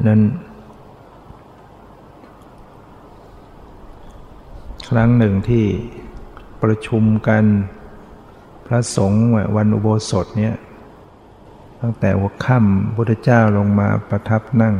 [0.08, 0.21] นั้น
[4.89, 5.65] ครั้งหนึ่งที่
[6.63, 7.43] ประชุมกัน
[8.67, 9.25] พระสงฆ์
[9.56, 10.56] วันอุโบสถเนี่ย
[11.82, 14.75] ตั้งแต่หัวค่ำพุทธเจ้าลงมาประทับนั่ง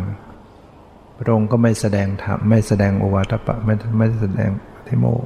[1.18, 5.24] พระองค์ก็ไม่แสดงธรรมไม่แสดงโอวาทปะไม่ไม่แสดงปฏิโมก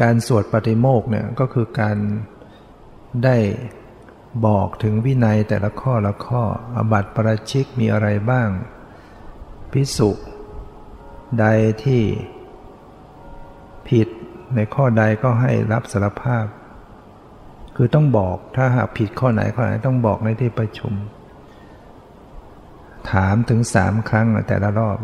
[0.00, 1.96] การสวดปฏิโมกเนี่ยก็คือการ
[3.24, 3.36] ได้
[4.46, 6.42] บอกถึงวินัยแต่ละข้อละข้อ
[6.76, 8.48] อบัติประชิกมีอะไรบ้าง
[9.72, 10.10] พิสุ
[11.38, 11.44] ใด
[11.84, 12.02] ที่
[13.88, 14.08] ผิด
[14.54, 16.44] ในข้อใดก็ให้รับสารภาพ
[17.76, 20.92] คือต้องบอกถ้าหากผิดข้อไหนข้อไหนต้องบอกในที่ประชุม
[23.10, 24.98] ถามถึงสามครั้งแต่ละรอบ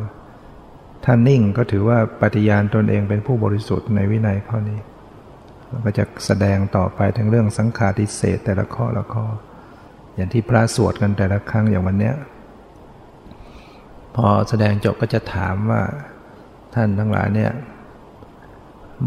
[1.05, 4.81] ถ้านิ่งก็ถือว่าปฏิญาณตนเองเป็นผู้บริสุทธิ์ในวินัยข้อนี้
[5.85, 9.25] ก็จะแสดงต่อไปถึงเรื่องสังขาริเศษแต่ละข้อละข้อ
[10.15, 12.15] อย่างที่พระสวดกันแต่ละครั้งอย่างวันเนี้ย
[14.17, 15.83] พอแสดงจบก็จะถามว่า
[16.75, 17.53] ท่านทั้งหลายเนี่ย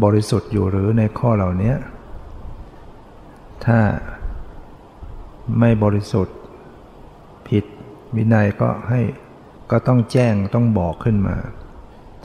[0.04, 1.74] บริสุทธิ์อยู่หรือในข้อเหล่านี้
[3.66, 3.78] ถ้า
[5.58, 6.36] ไม่บริสุทธิ์
[7.48, 7.64] ผิด
[8.16, 9.00] วินัยก็ให้
[9.70, 11.36] ก็ต้องแจ้งต้องบอกขึ้นมา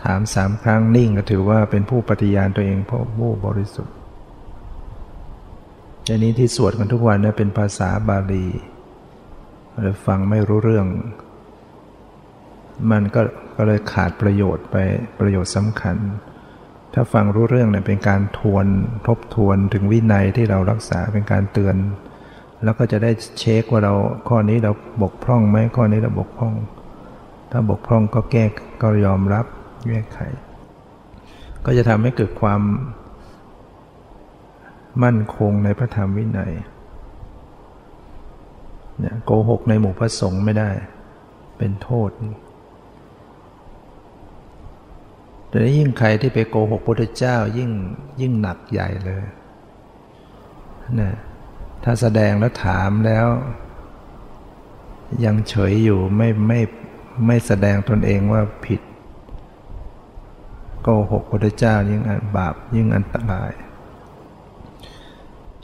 [0.04, 3.96] ถามสามครั้งนิ่งก็ถือว่าเป็นผู้ปฏิญาณตัวเองเพราะผู้บริสุทธิ์
[6.10, 8.46] อันนี้ที่สวดกันทุกวันเนี่ยเป็นภาษาบาลี
[9.84, 10.88] เลยฟังไม่รู้เรื่อง
[12.92, 13.22] มันก็
[13.56, 14.76] ก็เลยขาดประโยชน์ไป
[15.20, 15.98] ประโยชน์สำคัญ
[16.94, 18.66] ถ้าฟังรู้เรื่องเนี่ยเป็นการทวน
[19.08, 21.76] ทบทวนถึงวินัยที่เรารักษาเป็นการเตือน
[22.64, 23.94] แล้วก็จะได้เช็คว่าเรา
[24.28, 24.72] ข้อนี้เรา
[25.04, 26.54] บกพร่องไหมข้อนี้เราบกพร่อง
[27.52, 28.46] ถ้าบกพร่องก็แก้
[28.82, 29.46] ก็ยอมรับ
[29.88, 30.20] แก้ไข
[31.66, 32.62] ก็จะทำให้เกิดความ
[35.04, 36.54] มั่นคงในพระธรรมวินัย
[39.00, 40.70] เนี่ยโกหกในหมู่พระสงฆ์ไม่ได้
[41.58, 42.10] เป็นโทษ
[45.50, 47.72] แต่ยิ่งใครที่ไปโกหกพระพุทธเจ้ายิ่ง
[48.22, 49.24] ยิ่งหนักใหญ่เลย
[51.00, 51.14] นะ
[51.84, 53.28] ถ้าแสดงแล้วถามแล้ว
[55.26, 56.60] ยังเฉยอยู่ไม่ไม่
[57.26, 58.82] ไม่แสดงตนเองว่าผิด
[61.12, 63.52] หกพระพุทธเจ้ายิ่งอันบาปยิ่งอันตราย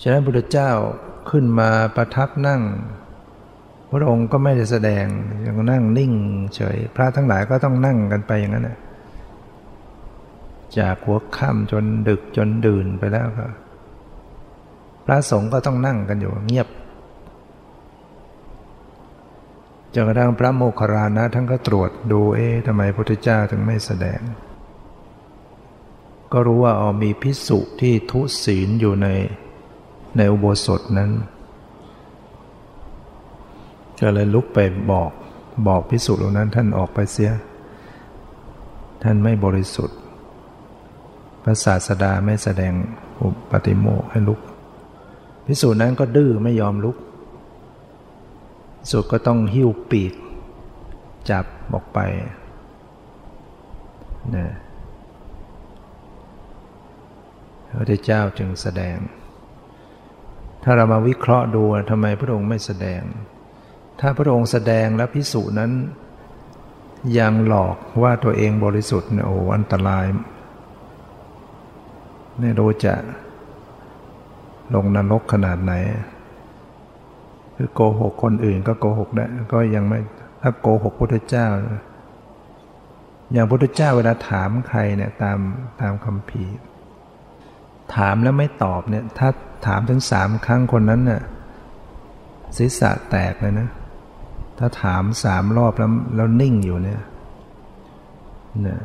[0.01, 0.71] ฉะนั้นพุทธเจ้า
[1.29, 2.61] ขึ้นมาประทับนั่ง
[3.89, 5.05] พระองค์ก็ไม่ได้แสดง
[5.45, 6.11] ยังนั่งนิ่ง
[6.55, 8.77] เฉย พระทั้งหลายก็ต้องนั่งกันไปอย่างนั้นนะ
[10.79, 13.45] จากหัวค่ำจนดึกจนดื่นไปแล้วก็
[15.05, 16.67] พระสงฆ์ก็ต้องนั่งกันอยู่เงียบ
[19.93, 24.19] จนกระทั่งพระโมคคัลลานะท่านก็ตรวจดูเอ๊ะทำไมพระพุทธเจ้าถึงไม่แสดง
[26.37, 29.07] ก็รู้ว่าอ๋อมีพิสุที่ทุศีลอยู่ใน
[30.17, 31.11] ในอุโบสถนั้น
[34.01, 34.59] ก็เลยลุกไป
[34.91, 35.11] บอก
[35.67, 37.31] บอกพิสุเหล่านั้นท่านออกไปเสีย
[39.03, 39.97] ท่านไม่บริสุทธิ์
[41.43, 42.73] พระศาสดาไม่แสดง
[43.21, 44.39] อุปติโมให้ลุก
[45.45, 46.97] พิสูจน์นั้นก็ดื้อไม่ยอมลุก
[48.91, 50.13] สุดก็ต้องหิ้วปีก
[51.29, 51.99] จับออกไป
[54.35, 54.47] นะ
[57.75, 58.97] พระพุทธเจ้าจึงแสดง
[60.63, 63.01] ถ้าเรามาวิเคราะห์ดูทำไมพระองค์ไม่แสดง
[63.99, 65.71] ถ้าพระองค์แสดงแล้วพิสูจนั้น
[67.19, 70.05] ยังหลอกว่าตัวเองบริสุทธิ์เนี่ยโอ้อันตราย
[72.39, 72.93] ไม่รู้จะ
[74.75, 75.73] ลงนรกขนาดไหน
[77.55, 79.99] คือโกหกคนอื่นก็โกหกได้ก็ยังไม่
[80.41, 81.47] ถ้าโกหกพุทธเจ้า
[83.33, 85.39] อย่างพุทธเจ้าเวลาถามใครเนี่ยตาม
[85.81, 86.43] ตามคำพี
[87.95, 89.29] ถามแล้วไม่ตอบเนี่ย ถ้า
[89.67, 91.21] ถามถึงสามครั้งคนนั้นน่ะ
[92.57, 93.69] ศีรษะแตกเลยนะ
[94.59, 97.01] ถ้าถามสามรอบแล้วแล้วนิ่งอยู่เนี่ย
[98.61, 98.81] เนี่ย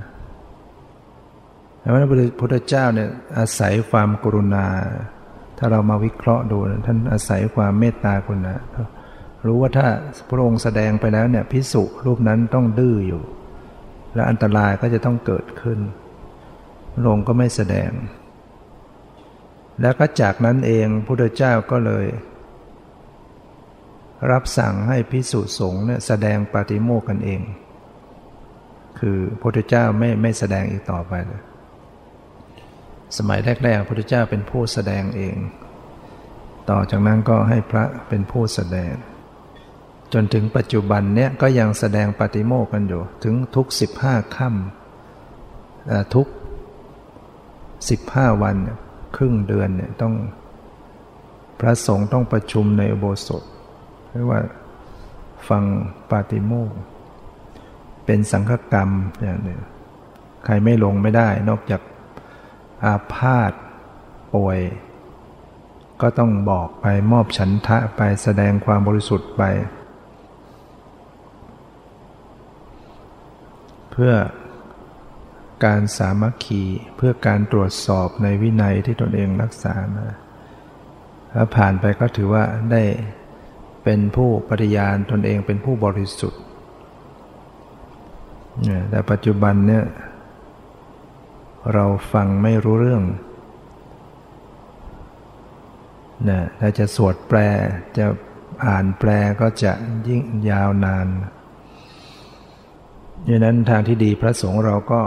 [1.81, 2.09] แล้วพระ
[2.41, 3.09] พุทธเจ้าเนี่ย
[3.39, 4.67] อาศัยความกรุณา
[5.59, 8.55] ถ้าเรามาวิเคราะห์ดูท่านอาศัยความเมตตากรุณา
[9.47, 9.87] รู้ว่าถ้า
[10.31, 13.23] พระองค์แสดงไปแล้วเนี่ยพิสุรูปนั้นต้องดื้ออยู่
[14.15, 15.79] และอันตรายก็จะต้องเกิดขึ้น
[16.95, 17.91] พระองค์ก็ไม่แสดง
[19.81, 22.07] แล้วก็จากนั้นเองพระพุทธเจ้าก็เลย
[24.31, 27.41] รับสั่งให้พิสุสงฆ์เนี่ยแสดงปาฏิโมกกันเอง
[28.99, 31.43] คือพระพุทธเจ้าไม่ไม่แสดงอีกต่อไปเลย
[33.19, 35.37] สมัยแรกๆพระพุทธเจ้าเป็นผู้แสดงเอง
[36.71, 38.93] ต่อจากนั้นก็ให้พระเป็นผู้แสดง
[40.13, 46.27] จนถึงปัจจุบันเนี้ยก็ยังแสดงปฏิโมกกันอยู่ ถึงทุกสิบห้าค่ำทุก
[47.91, 48.57] สิบห้าวัน
[49.17, 50.15] ครึ่งเดือนเนี่ยต้อง
[51.61, 53.43] พระสงฆ์ต้องประชุมในอุโบสถ
[54.11, 54.41] เรียกว่า
[55.49, 55.65] ฟัง
[56.11, 56.71] ปาติโมก
[58.07, 58.91] เป็นสังฆกรรม
[59.23, 59.57] อย่างนี้
[60.45, 61.83] ใครไม่ลงไม่ได้ นอกจาก
[62.85, 63.53] อาพาธ
[64.35, 64.59] ป่วย
[66.01, 69.43] ก็ต้องบอกไปมอบฉันทะไปแสดงความบริสุทธิ์ไป
[73.91, 74.13] เพื่อ
[75.65, 76.63] การสามัคคี
[76.97, 80.07] เพื่อการตรวจสอบในวินัยที่ตนเองรักษามา
[81.33, 82.83] แล้วผ่านไปก็ถือว่าได้
[83.85, 86.43] เป็นผู้ปฏิญาณตนเองเป็นผู้บริสุทธิ์
[88.91, 89.85] แต่ปัจจุบันเนี่ย
[91.73, 93.03] เราฟังไม่รู้เรื่อง
[96.29, 97.39] นะถ้าจะสวดแปล
[97.99, 98.07] จะ
[98.67, 99.73] อ่านแปลก็จะ
[100.09, 101.07] ยิ่งยาวนาน
[103.29, 105.01] ดังนั้นทางที่ดีพระสงฆ์เราก็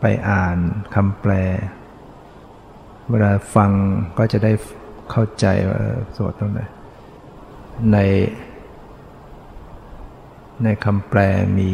[0.00, 0.58] ไปอ่าน
[0.94, 1.32] คำแปล
[3.08, 3.70] เวลาฟัง
[4.18, 4.52] ก็จะได้
[5.10, 5.80] เข้าใจว่า
[6.16, 6.60] สวดตรงไหน
[7.92, 7.98] ใน
[10.62, 11.20] ในคำแปล
[11.58, 11.70] มี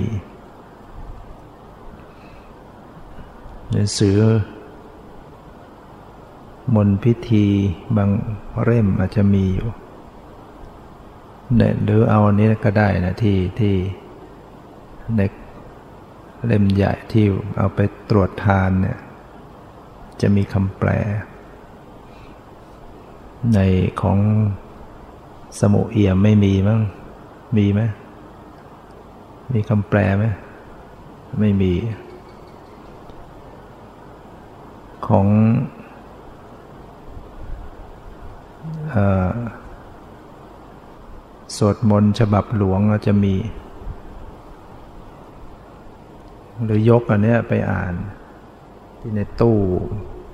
[3.70, 4.18] หนังสือ
[6.74, 7.46] มนพิธี
[7.96, 8.10] บาง
[8.62, 9.68] เล่มอาจจะมีอยู่
[11.56, 13.74] เนี่ยหรือเอาอันนี้ก็ได้นะที่ที่
[15.16, 15.20] ใน
[16.46, 17.24] เล่มใหญ่ที่
[17.58, 17.80] เอาไป
[18.10, 18.98] ตรวจทานเนี่ย
[20.20, 20.90] จะมีคำแปล
[23.54, 23.58] ใน
[24.00, 24.18] ของ
[25.60, 26.80] สมุเอี่ยมไม่มีมั้ง
[27.56, 27.80] มีไหม
[29.52, 30.24] มีคำแปลไหม
[31.40, 31.72] ไม่มี
[35.08, 35.26] ของ
[41.56, 43.34] สวดมนต์ฉบับหลวงจะมี
[46.62, 47.94] หรือยกอันนี้ไปอ่าน
[49.00, 49.58] ที่ในตู้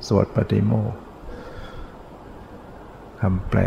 [0.06, 0.94] สวดปฏิโมก
[3.20, 3.60] คำแปล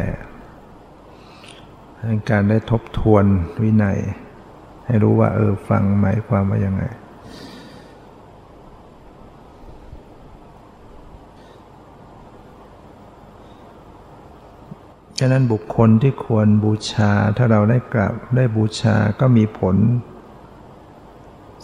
[2.30, 3.26] การได้ทบทวน
[3.62, 4.00] วินัย
[4.86, 6.84] ให้รู้ว่า เออฟังหมายความว่ายังไง
[15.20, 19.76] ฉะนั้นบุคคลที่ควรบูชาถ้าเราได้กราบได้บูชาก็มีผล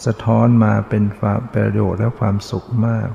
[0.04, 3.08] สะท้อนมาเป็นความประโยชน์และความสุขมาก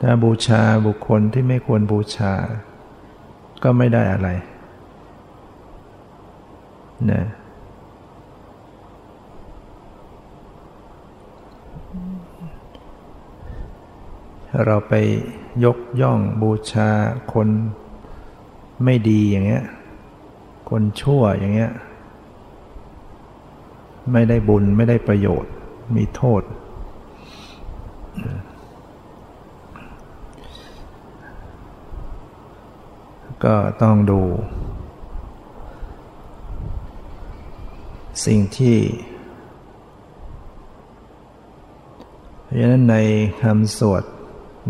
[0.00, 2.32] ถ้าบูชาบุคคลที่ไม่ควรบูชา
[3.62, 4.28] ก็ไม่ได้อะไร
[7.10, 7.24] นะ
[14.66, 14.94] เราไป
[15.64, 16.88] ยกย่องบูชา
[17.32, 17.48] คน
[18.84, 19.64] ไม่ดีอย่างเงี้ย
[20.70, 21.72] คนชั่วอย่างเงี้ย
[24.12, 25.52] ไม่ได้บุญไม่ได้ประโยชน์
[25.96, 26.42] มีโทษ
[33.44, 34.22] ก็ต้องดู
[38.26, 38.78] สิ่งที่
[42.44, 42.96] เพราะฉะนั้นใน
[43.42, 44.04] คำสวด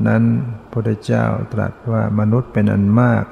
[0.07, 3.25] นั้นพระพุทธเจ้าตรัสว่ามนุษย์เป็นอันมาก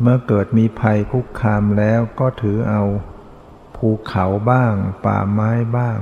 [0.00, 2.82] เมื่อเกิดมีภัยคุกคามแล้วก็ถือเอา
[3.84, 4.74] ภูเขาบ้าง
[5.04, 5.98] ป่าไม้บ้าง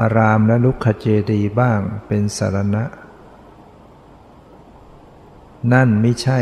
[0.00, 2.84] อารามและลุกขเจดีบ้างเป็นสารณะ
[5.72, 6.40] นั่นไม่ใช่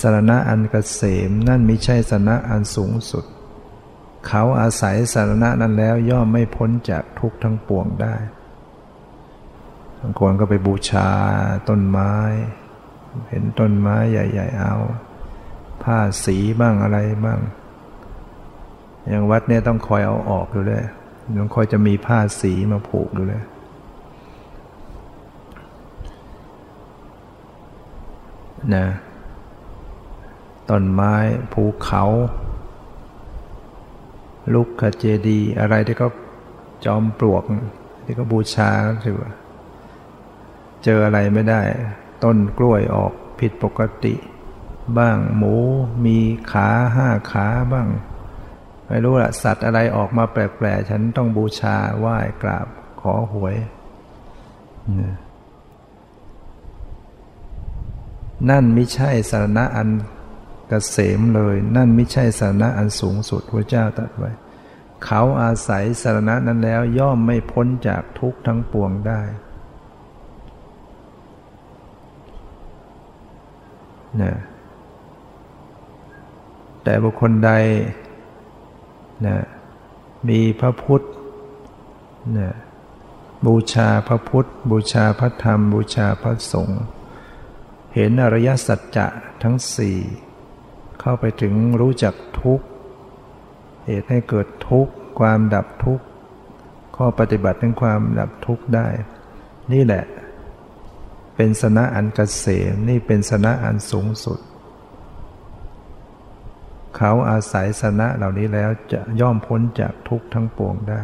[0.00, 3.24] สารณะอันกเกษม นั่นไม่ใช่สารณะอันสูงสุด
[4.26, 8.16] เขาอาศัยสารณะนั้นแล้วย่อมไม่พ้นจากทุกข์ทั้งปวงได้
[10.00, 11.10] บางคนก็ไปบูชา
[11.68, 12.14] ต้นไม้
[13.28, 14.74] เห็นต้นไม้ใหญ่ ๆ เอา
[15.82, 17.40] ผ้าสีบ้างอะไรบ้าง
[19.08, 20.84] อย่างวัดเนี่ยต้องคอยเอาออกดูเลย
[21.38, 23.42] ต้องคอยจะมีผ้าสีมาผูกดูเลย
[28.74, 28.86] นะ
[30.70, 31.14] ต้นไม้
[31.52, 32.04] ภูเขา
[34.54, 36.06] ลุกขเจดี อะไรที่ก็
[36.84, 37.42] จอมปลวก
[38.04, 38.70] ที่ก็บูชา
[39.06, 39.32] ถือว่า
[40.84, 41.60] เจออะไรไม่ได้
[42.24, 44.14] ต้นกล้วยออกผิดปกติ
[44.98, 45.54] บ้างหมู
[46.04, 46.18] มี
[46.50, 47.88] ขาห้าขาบ้าง
[48.94, 52.66] ไม่รู้ละสัตว์อะไรออกมาแปลกๆ ฉันต้องบูชาไหว้กราบ
[53.00, 53.56] ขอหวย
[58.50, 59.88] นั่นไม่ใช่สารณะอัน
[60.70, 64.30] กษมเลย นั่นไม่ใช่สารณะอันสูงสุดพระเจ้าตรัสไว้
[65.04, 69.22] เขาอาศัยสารณะนั้นแล้วย่อมไม่พ้นจากทุกข์ทั้งปวงได้
[74.22, 74.34] นะ
[76.84, 77.52] แต่บุคคลใด
[79.26, 79.36] นะ
[80.28, 81.04] มีพระพุทธ
[82.38, 82.50] นะ
[83.46, 86.82] บูชาพระพุทธ บูชาพระธรรม บูชาพระสงฆ์
[87.94, 89.06] เห็นอริยสัจจะ
[89.42, 89.98] ทั้งสี่
[91.00, 92.66] เข้าไปถึงรู้จักทุกข์
[93.86, 96.04] เหตุให้เกิดทุกข์ความดับทุกข์
[96.96, 98.88] ข้อปฏิบัติถึงความดับทุกข์ได้
[99.72, 100.04] นี่แหละ
[101.36, 104.38] เป็นสนะอันกเกษมนี่เป็นสนะอันสูงสุด
[106.96, 111.02] เขาอาศัยสนะเหล่านี้แล้วจะย่อมพ้นจากทุกข์ทั้งปวงได้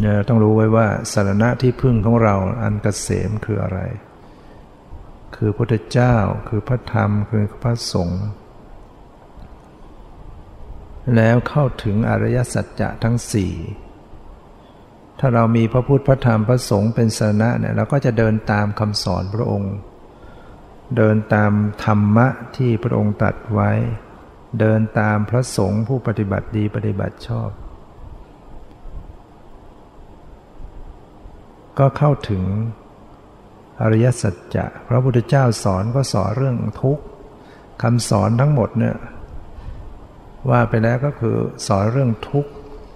[0.00, 3.80] เนี่ยต้องรู้ไว้ว่าสารณะที่พึ่งของเราอันกเกษมคืออะไร
[5.36, 6.16] คือพระเจ้า
[6.48, 8.24] คือพระธรรมคือพระสงฆ์
[11.16, 13.52] แล้วเข้าถึงอริยสัจจะทั้งสี่
[15.18, 19.72] ถ้าเรามีพระพุทธพระธรรมพระสงฆ์เป็นสนะเนี่ยเราก็จะเดินตามคำสอนพระองค์
[20.96, 21.52] เดินตาม
[21.84, 22.26] ธรรมะ
[22.56, 23.70] ที่พระองค์ตัดไว้
[24.60, 27.50] เดินตามพระสงฆ์ผู้ปฏิบัติดีปฏิบัติชอบ
[31.78, 32.42] ก็เข้าถึง
[33.82, 37.04] อริยสัจจะ พระพุทธเจ้าสอนก็สอนเรื่องทุกข์
[37.82, 38.96] คำสอนทั้งหมดเนี่ย
[40.50, 42.50] ว่าไปแล้วก็คือสอนเรื่องทุกข์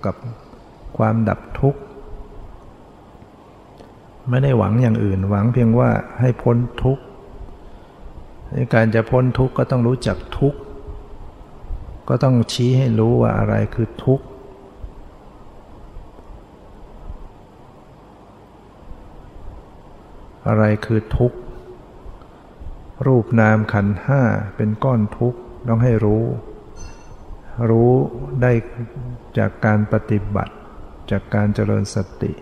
[0.04, 0.16] กับ
[0.98, 1.80] ความดับทุกข์
[4.28, 7.02] ไม่ได้หวังอย่างอื่นหวังเพียงว่าให้พ้นทุกข์
[8.74, 10.58] การจะพ้นทุกข์ก็ต้องรู้จักทุกข์
[12.08, 14.24] ก็ต้องชี้ให้รู้ว่าอะไรคือทุกข์
[20.48, 21.38] อะไรคือทุกข์
[23.06, 24.22] รูปนามขันห้า
[24.56, 25.38] เป็นก้อนทุกข์
[25.68, 26.24] ต้องให้รู้
[27.70, 27.92] รู้
[28.42, 28.52] ได้
[29.38, 30.54] จากการปฏิบัติ
[31.10, 32.32] จากการเจริญสติ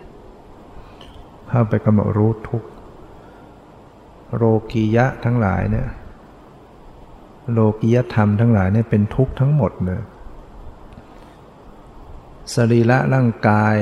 [1.49, 2.67] เข้าไปกำหนดรู้ทุกข์
[4.35, 5.87] โลกียะทั้งหลายเนี่ย
[7.51, 10.01] โลกียธรรมทั้งหลายเนี่ยเป็นทุกข์ทั้งหมดเลย
[12.53, 13.77] สรีระร่างกาย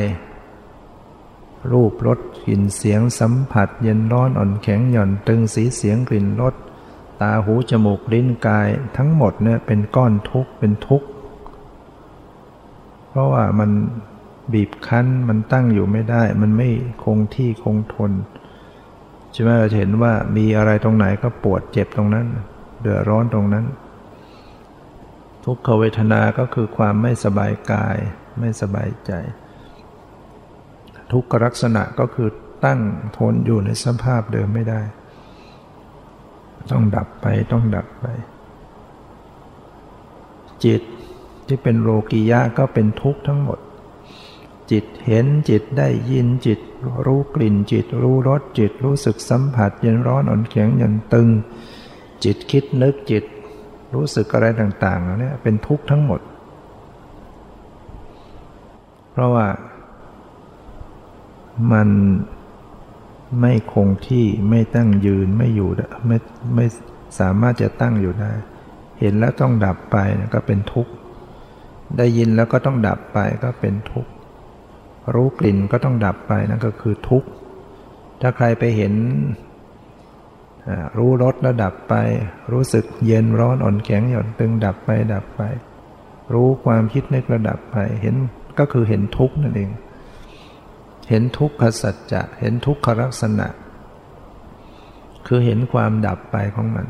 [1.72, 6.56] รูปรสกลิ่นเสียงสัมผัส เย็นร้อนอ่อนแข็งหย่อนตึงสีเสียงกลิ่นรส
[7.22, 8.68] ตาหูจมูกลิ้นกาย
[8.98, 11.08] ทั้งหมดเนี่ยเป็นก้อนทุกข์เป็นทุกข์
[13.10, 13.72] เพราะว่ามัน
[14.54, 16.70] บีบคั้นมันตั้งอยู่ไม่ได้ มันไม่
[17.04, 18.12] คงที่คงทน
[19.40, 22.26] ช่ไหมเราเห็นว่ามีอะไรตรงไหนก็ปวดเจ็บตรงนั้น
[22.82, 23.66] เดือดร้อนตรงนั้น
[25.46, 27.98] ทุกขเวทนา ก็คือความไม่สบายกาย
[28.40, 29.12] ไม่สบายใจ
[31.12, 32.30] ทุกขลักษณะก็คือ
[32.66, 32.80] ตั้ง
[33.18, 34.82] ทนอยู่ในสภาพเดิมไม่ได้
[36.72, 38.06] ต้องดับไปต้องดับไป
[40.64, 40.82] จิต
[41.48, 43.60] ที่เป็นโลกียะก็เป็นทุกข์ทั้งหมด
[44.72, 46.60] จิตเห็นจิตได้ยินจิต
[47.06, 51.28] รู้กลิ่นจิตรู้รสจิตรู้สึกสัมผัสเย็นร้อนอ่อนแข็งเย็นตึง
[52.24, 53.24] จิตคิดนึกจิต
[53.96, 56.22] รู้สึกอะไรต่างๆเนี่ยเป็นทุกข์ทั้งหมด
[59.12, 59.48] เพราะว่า
[61.72, 61.90] มัน
[63.42, 65.70] ไม่คงที่ไม่ตั้งยืนไม่อยู่
[66.08, 66.18] ไม่
[66.56, 66.66] ไม่
[67.20, 68.32] สามารถจะตั้งอยู่ได้
[69.00, 69.98] เห็นแล้วต้องดับไป
[70.34, 70.92] ก็เป็นทุกข์
[71.98, 74.12] ได้ยินแล้วก็ต้องดับไปก็เป็นทุกข์
[75.16, 77.30] รู้กลิ่นก็ต้องดับไปนั่นก็คือทุกข์
[78.22, 78.94] ถ้าใครไปเห็น
[80.98, 81.96] รู้รสแล้วดับไป
[82.52, 85.42] รู้สึกเย็นร้อนอ่อนแข็งหย่อนตึงดับไปดับไป
[86.34, 88.16] รู้ความคิดนึกระดับไป เห็น
[88.60, 89.70] ก็คือเห็นทุกข์นั่นเอง
[91.10, 93.48] เห็นทุกขสัจจะเห็นทุกขลักษณะ
[95.28, 96.88] คือเห็นความดับไปของมัน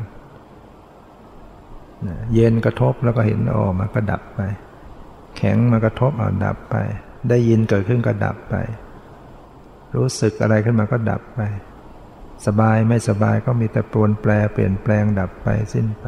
[2.34, 4.40] เย็นกระทบแล้วก็เห็นออกมาก็ดับไป
[5.36, 6.76] แข็งมากระทบเอาดับไป
[7.28, 8.54] ได้ยินเกิดขึ้นก็ดับไป
[9.96, 11.40] รู้สึกอะไรขึ้นมาก็ดับไป
[12.46, 16.04] สบายไม่สบายก็มีแต่ปรวนแปรเปลี่ยนแปลงดับไปสิ้นไป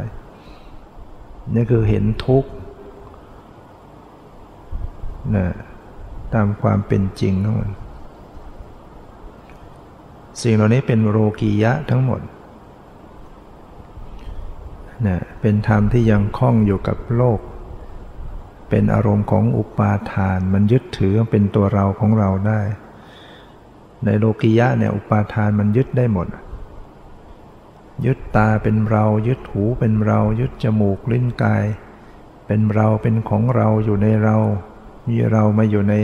[1.54, 2.50] นี่คือเห็นทุกข์
[5.36, 5.46] นะ
[6.34, 7.70] ตามความเป็นจริงทั้งหมด
[10.42, 12.20] สิ่งเหล่านี้เป็นโรกียะทั้งหมด
[15.06, 17.40] นะเป็นธรรมที่ยังคล้องอยู่กับโลก
[18.70, 22.60] เป็นอารมณ์ของอุปาทาน มันยึดถือเป็นตัวเราของเราได้
[24.04, 26.26] ในโลกิยะเนี่ยอุปาทานมันยึดได้หมด
[28.06, 31.64] ยึดตาเป็นเรา ยึดหูเป็นเรา ยึดจมูกลิ้นกาย
[32.46, 34.36] เป็นเราเป็นของเราอยู่ในเรา
[35.08, 35.94] มีเรามาอยู่ใน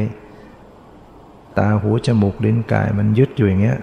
[1.58, 3.78] ตาหูจมูกลิ้นกาย มันยึดอยู่อย่างเงี้ย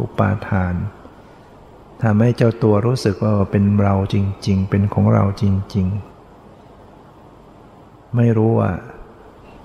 [0.00, 0.74] อุปาทาน
[2.02, 5.44] ทำให้เจ้าตัวรู้สึกว่าเป็นเราจริง ๆ เป็นของเราจ
[5.76, 6.13] ริง ๆ
[8.16, 8.72] ไม่รู้ว่า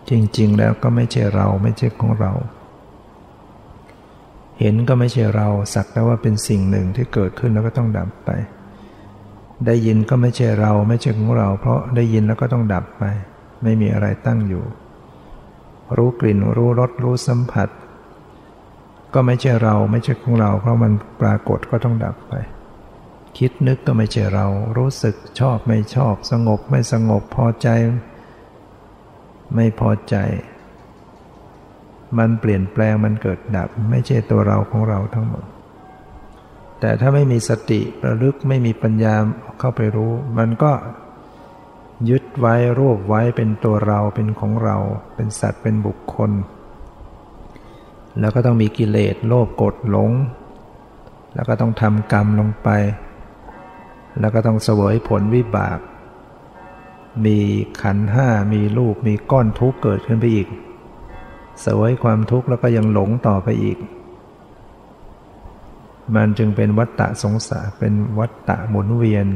[0.09, 2.31] จริง ๆ แล้วก็ไม่ใช่เราไม่ใช่ของเรา
[4.59, 8.29] เห็นก็ไม่ใช่เราสักแต่ว่าเป็นสิ่งหนึ่งที่เกิดขึ้นแล้วก็ต้องดับไป
[9.65, 13.03] ได้ยินก็ไม่ใช่เราไม่ใช่ของเรา เพราะได้ยินแล้วก็ต้องดับไป
[13.63, 14.63] ไม่มีอะไรตั้งอยู่
[15.97, 17.69] รู้กลิ่นรู้รสรู้สัมผัส
[19.13, 22.33] ก็ไม่ใช่เราไม่ใช่ของเรา เพราะมันปรากฏก็ต้องดับไป
[23.37, 24.45] คิดนึกก็ไม่ใช่เรา
[24.77, 27.67] รู้สึกชอบไม่ชอบ สงบไม่สงบพอใจ
[29.55, 30.15] ไม่พอใจ
[32.17, 35.43] มันเปลี่ยนแปลงมันเกิดดับ ไม่ใช่ตัวเราของเราทั้งหมด
[36.79, 39.15] แต่ถ้าไม่มีสติระลึกไม่มีปัญญา
[39.59, 40.71] เข้าไปรู้ มันก็
[42.09, 44.77] ยึดไว้รวบไว้เป็นตัวเราเป็นของเรา
[45.15, 46.31] เป็นสัตว์เป็นบุคคล
[48.19, 50.11] แล้วก็ต้องมีกิเลสโลภโกดหลง
[51.35, 52.69] แล้วก็ต้องทำกรรมลงไป
[54.19, 55.79] แล้วก็ต้องเสวยผลวิบาก
[57.25, 57.37] มี
[57.81, 60.47] ขันห้ามีรูปมีก้อนทุกข์เกิดขึ้นไปอีก
[61.65, 63.77] สวยความทุกข์แล้วก็ยังหลงต่อไปอีก
[66.15, 69.27] มันจึงเป็นวัฏฏะสงสารเป็นวัฏฏะหมุนเวียน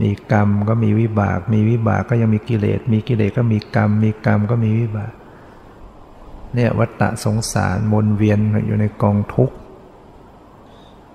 [0.00, 5.12] มีกรรมก็มีวิบาก มีวิบากก็ยังมีกิเลส มีกิเลสก็มีกรรม มีกรรมก็มีวิบาก
[6.54, 9.56] เนี่ยวัฏฏะสงสารมนเวียนอยู่ในกองทุกข์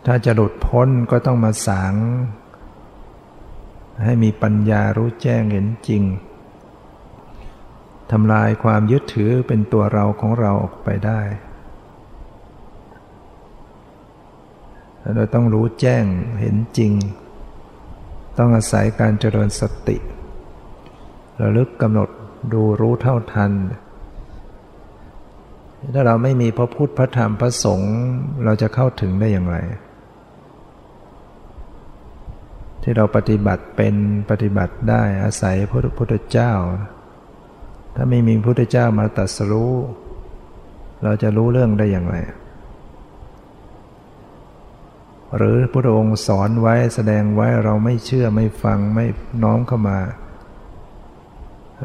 [0.05, 1.93] ถ้าจะหลุดพ้นก็ต้องมาสาง
[4.03, 6.03] ให้มีปัญญารู้แจ้งเห็นจริง
[8.11, 11.21] ทำลายความยึดถือเป็นตัวเราของเราออกไปได้
[15.15, 16.05] เราต้องรู้แจ้ง
[16.39, 16.93] เห็นจริง
[18.37, 19.97] ต้องอาศัยการเจริญสติ
[21.41, 22.09] ระลึกกำหนด
[22.53, 23.51] ดูรู้เท่าทัน
[25.93, 27.93] ถ้าเราไม่มีพระพุทธพระธรรมพระสงฆ์
[28.43, 29.57] เราจะเข้าถึงได้อย่างไร
[32.83, 33.95] ที่เราปฏิบัติเป็น
[34.29, 36.51] ปฏิบัติได้อาศัยพระพุทธเจ้า
[37.95, 39.73] ถ้าไม่มีพระพุทธเจ้ามาตรัสรู้
[41.03, 42.15] เราจะรู้เรื่องได้อย่างไร
[45.37, 49.05] หรือพระองค์สอนไว้แสดงไว้เราไม่เชื่อไม่ฟังไม่
[49.43, 49.99] น้อมเข้ามา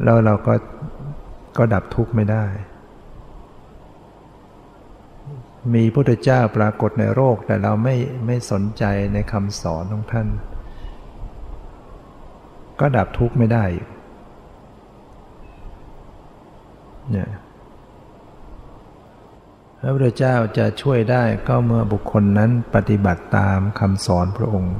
[0.05, 0.55] แล้วเราก็
[1.59, 2.44] ก็ดับทุกข์ไม่ได้
[5.74, 7.96] มีพุทธเจ้าปรากฏในโลกแต่เราไม่
[8.26, 10.28] ไม่สนใจในคำสอนของท่าน
[12.80, 13.64] ก็ดับทุกข์ไม่ได้
[17.10, 17.30] เนี่ย
[19.80, 24.76] พระพุทธเจ้าจะช่วยได้ก็เมื่อบุคคลนั้นปฏิบัติตามคำสอนพระองค์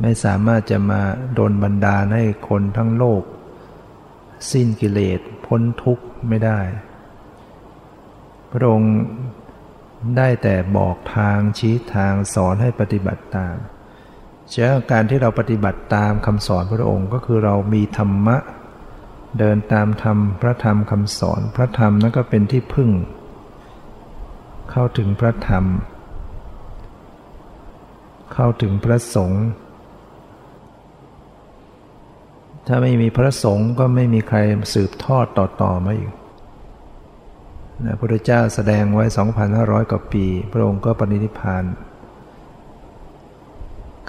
[0.00, 1.02] ไม่สามารถจะมา
[1.34, 3.22] โดนบันดาลให้คนทั้งโลก
[4.52, 6.60] สิ้นกิเลสพ้นทุกข์ไม่ได้
[8.52, 8.94] พระองค์
[10.16, 13.56] ได้แต่บอกทางชี้ทางสอนให้ปฏิบัติตาม
[14.50, 18.36] เช่นการที่เราปฏิบัติตามคำสอนพระองค์ก็คือเรามีธรรมะ
[19.38, 22.90] เดินตามธรรมพระธรรมคำสอน พระธรรมนั่นก็เป็นที่พึ่ง
[24.70, 25.64] เข้าถึงพระธรรม
[28.34, 29.44] เข้าถึงพระสงฆ์
[32.66, 34.38] ถ้าไม่มีพระสงฆ์ก็ไม่มีใคร
[34.74, 36.12] สืบทอดต่อๆมาอีก
[37.84, 39.04] นะพระพุทธเจ้าแสดงไว้
[39.48, 41.64] 2,500 กว่าปี พระองค์ก็ปณิพาน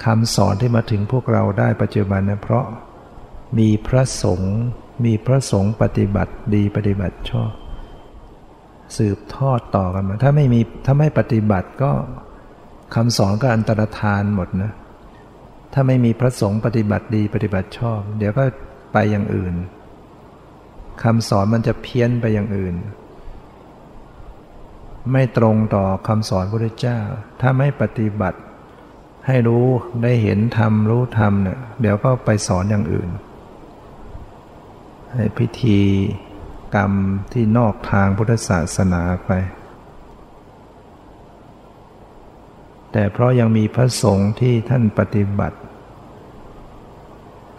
[0.06, 2.66] คำสอนที่มาถึงพวกเราได้ปัจจุบันนะเพราะ
[3.60, 4.56] มีพระสงฆ์
[5.06, 7.52] มีพระสงฆ์ปฏิบัติดีปฏิบัติชอบ
[8.98, 11.92] สืบทอดต่อกันมา ถ้าไม่มีถ้าไม่ปฏิบัติก็
[12.96, 14.72] คำสอนก็อันตรธานหมดนะ
[15.74, 18.44] ถ้าไม่มีพระสงฆ์ปฏิบัติดีปฏิบัติชอบ เดี๋ยวก็
[18.94, 19.54] ไปอย่างอื่น
[21.04, 22.76] คำสอนมันจะเพี้ยนไปอย่างอื่น
[25.12, 27.00] ไม่ตรงต่อคำสอนพระเจ้า
[27.42, 28.40] ถ้าไม่ปฏิบัติ
[29.28, 29.66] ให้รู้
[30.04, 33.10] ได้เห็นธรรมรู้ธรรมเนี่ยเดี๋ยวก็ไปสอนอย่างอื่น
[35.14, 35.80] ให้พิธี
[36.76, 36.92] กรรม
[37.34, 39.32] ที่นอกทางพุทธศาสนาไป
[42.92, 45.58] แต่เพราะยังมีพระสงฆ์ที่ท่านปฏิบัติ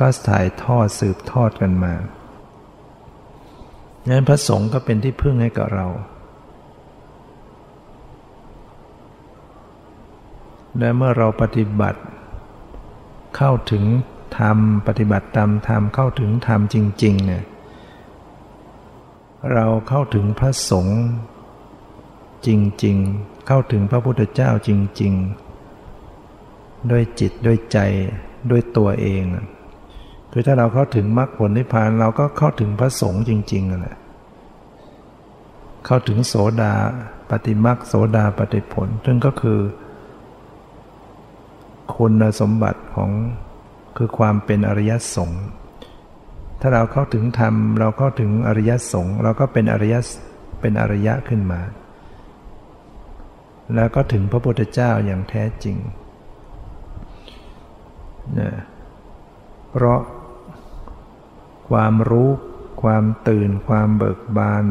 [0.00, 1.94] ก็ถ่ายทอดสืบทอดกันมา
[4.02, 5.86] ดังนั้นพระสงฆ์ก็เป็นที่พึ่งให้กับเรา
[10.78, 12.00] และเมื่อเราปฏิบัติ
[13.36, 13.84] เข้าถึง
[14.38, 17.44] ธรรมปฏิบัติตามธรรมเข้าถึงธรรมจริงๆเนี่ย
[19.52, 21.00] เราเข้าถึงพระสงฆ์
[22.46, 22.48] จ
[22.84, 25.12] ริงๆ เข้าถึงพระพุทธเจ้าจริง
[26.02, 27.78] ๆ ด้วยจิตด้วยใจ
[28.50, 29.22] ด้วยตัวเอง
[30.32, 33.96] คือถ้าเราเข้าถึงมรรคผลนิพพานเราก็เข้าถึงพระสงฆ์จริงๆนั่นแหละ
[35.86, 36.74] เข้าถึงโสดา
[37.30, 39.58] ปฏิมรรคโสดาปฏิผล ซึ่งก็คือ
[41.97, 43.11] คุณสมบัติของ
[43.97, 45.45] คือความเป็นอริยสงฆ์
[46.61, 49.95] ถ้าเราเข้าถึงธรรมเราเข้าถึงอริยสงฆ์เราก็เป็นอริย
[50.61, 51.61] เป็นอริยะขึ้นมา
[53.74, 55.76] แล้วก็ถึงพระพุทธเจ้าอย่างแท้จริง
[58.38, 58.51] นะ
[59.70, 60.01] เพราะ
[61.70, 62.30] ความรู้
[62.82, 64.64] ความตื่น ความเบิกบาน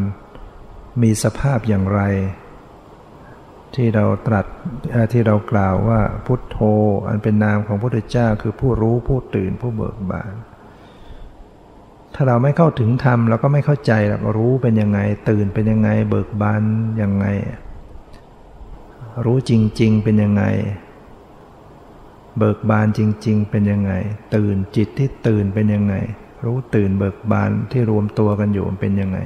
[1.02, 2.02] มีสภาพอย่างไร
[3.76, 4.46] ที่เราตรัส
[5.14, 6.58] ที่เรากล่าวว่าพุทโธ
[7.08, 10.34] อันเป็นนามของพระพุทธเจ้าคือผู้รู้ผู้ตื่นผู้เบิกบาน
[12.16, 15.00] ถ้าเราไม่เข้าถึงธรรมเราก็ไม่เข้าใจเรารู้เป็นยังไง
[15.30, 16.64] ตื่นเป็นยังไง เบิกบาน
[17.02, 17.26] ยังไง
[19.26, 19.52] รู้จ
[19.82, 20.44] ริง ๆ เป็นยังไง
[22.38, 23.94] เบิกบานจริง ๆ เป็นยังไง
[24.36, 25.96] ตื่นจิตที่ตื่นเป็นยังไง
[26.46, 29.20] รู้ตื่นเบิกบานที่รวมตัวกันอยู่เป็นยังไง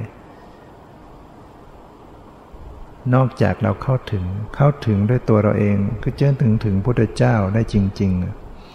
[3.14, 4.24] นอกจากเราเข้าถึง
[4.54, 8.12] เข้าถึงด้วยตัวเราเองก็เจอถึงถึงพุทธเจ้าได้จริง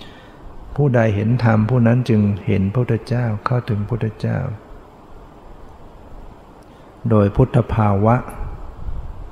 [0.06, 4.40] ๆ ผู้ใดเห็นธรรมผู้นั้นจึงเห็นพระพุทธเจ้าเข้าถึงพระพุทธเจ้า
[7.10, 8.16] โดยพุทธภาวะ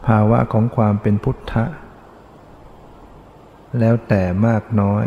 [0.08, 1.66] ภาวะของความเป็นพุทธะ
[3.80, 5.06] แล้วแต่มากน้อย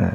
[0.00, 0.12] นะ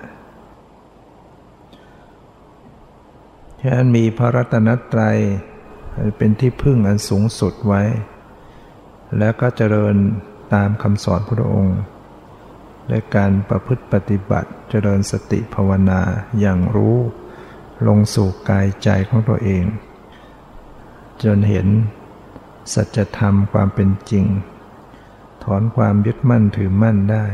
[3.61, 5.17] ฉะนั้นมีพระรัตนตรัย
[6.17, 7.81] เป็นที่พึ่งอันสูงสุดไว้
[9.17, 9.95] แล้วก็เจริญ
[10.53, 11.79] ตามคำสอนพระองค์
[12.89, 16.01] และการประพฤติปฏิบัติเจริญสติภาวนา
[16.39, 16.97] อย่างรู้
[17.87, 19.65] ลงสู่กายใจของตัวเอง
[21.23, 21.67] จนเห็น
[22.73, 24.25] สัจธรรมความเป็นจริง
[25.43, 27.25] ถอนความยึดมั่นถือมั่นได้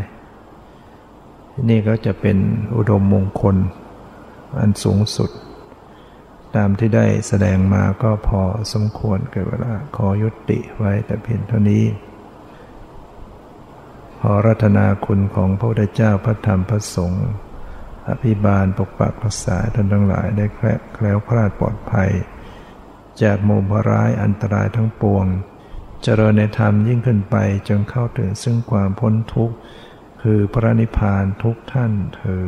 [1.69, 2.37] นี่ก็จะเป็น
[2.75, 3.55] อุดมมงคล
[4.59, 5.31] อันสูงสุด
[6.55, 8.41] ตามที่ได้แสดงมาก็พอ
[8.73, 11.85] สมควรเกิดเวลาขอยุติไว้แต่เพียงเท่านี้
[14.21, 17.27] ขอรัตนาคุณของพระพุทธเจ้าพระธรรมพระสงฆ์
[18.07, 20.59] อภิบาลปกปักรักษาท่านทั้งหลายได้แค
[21.03, 22.11] ล้วคลาดปลอดภัย
[23.21, 25.25] จากโมบร้ายอันตรายทั้งปวง
[26.03, 27.35] เจริญในธรรมยิ่งขึ้นไป
[27.67, 29.55] จนเข้าถึงซึ่งความพ้นทุกข์
[30.21, 32.47] คือพระนิพพานทุกท่านเธอ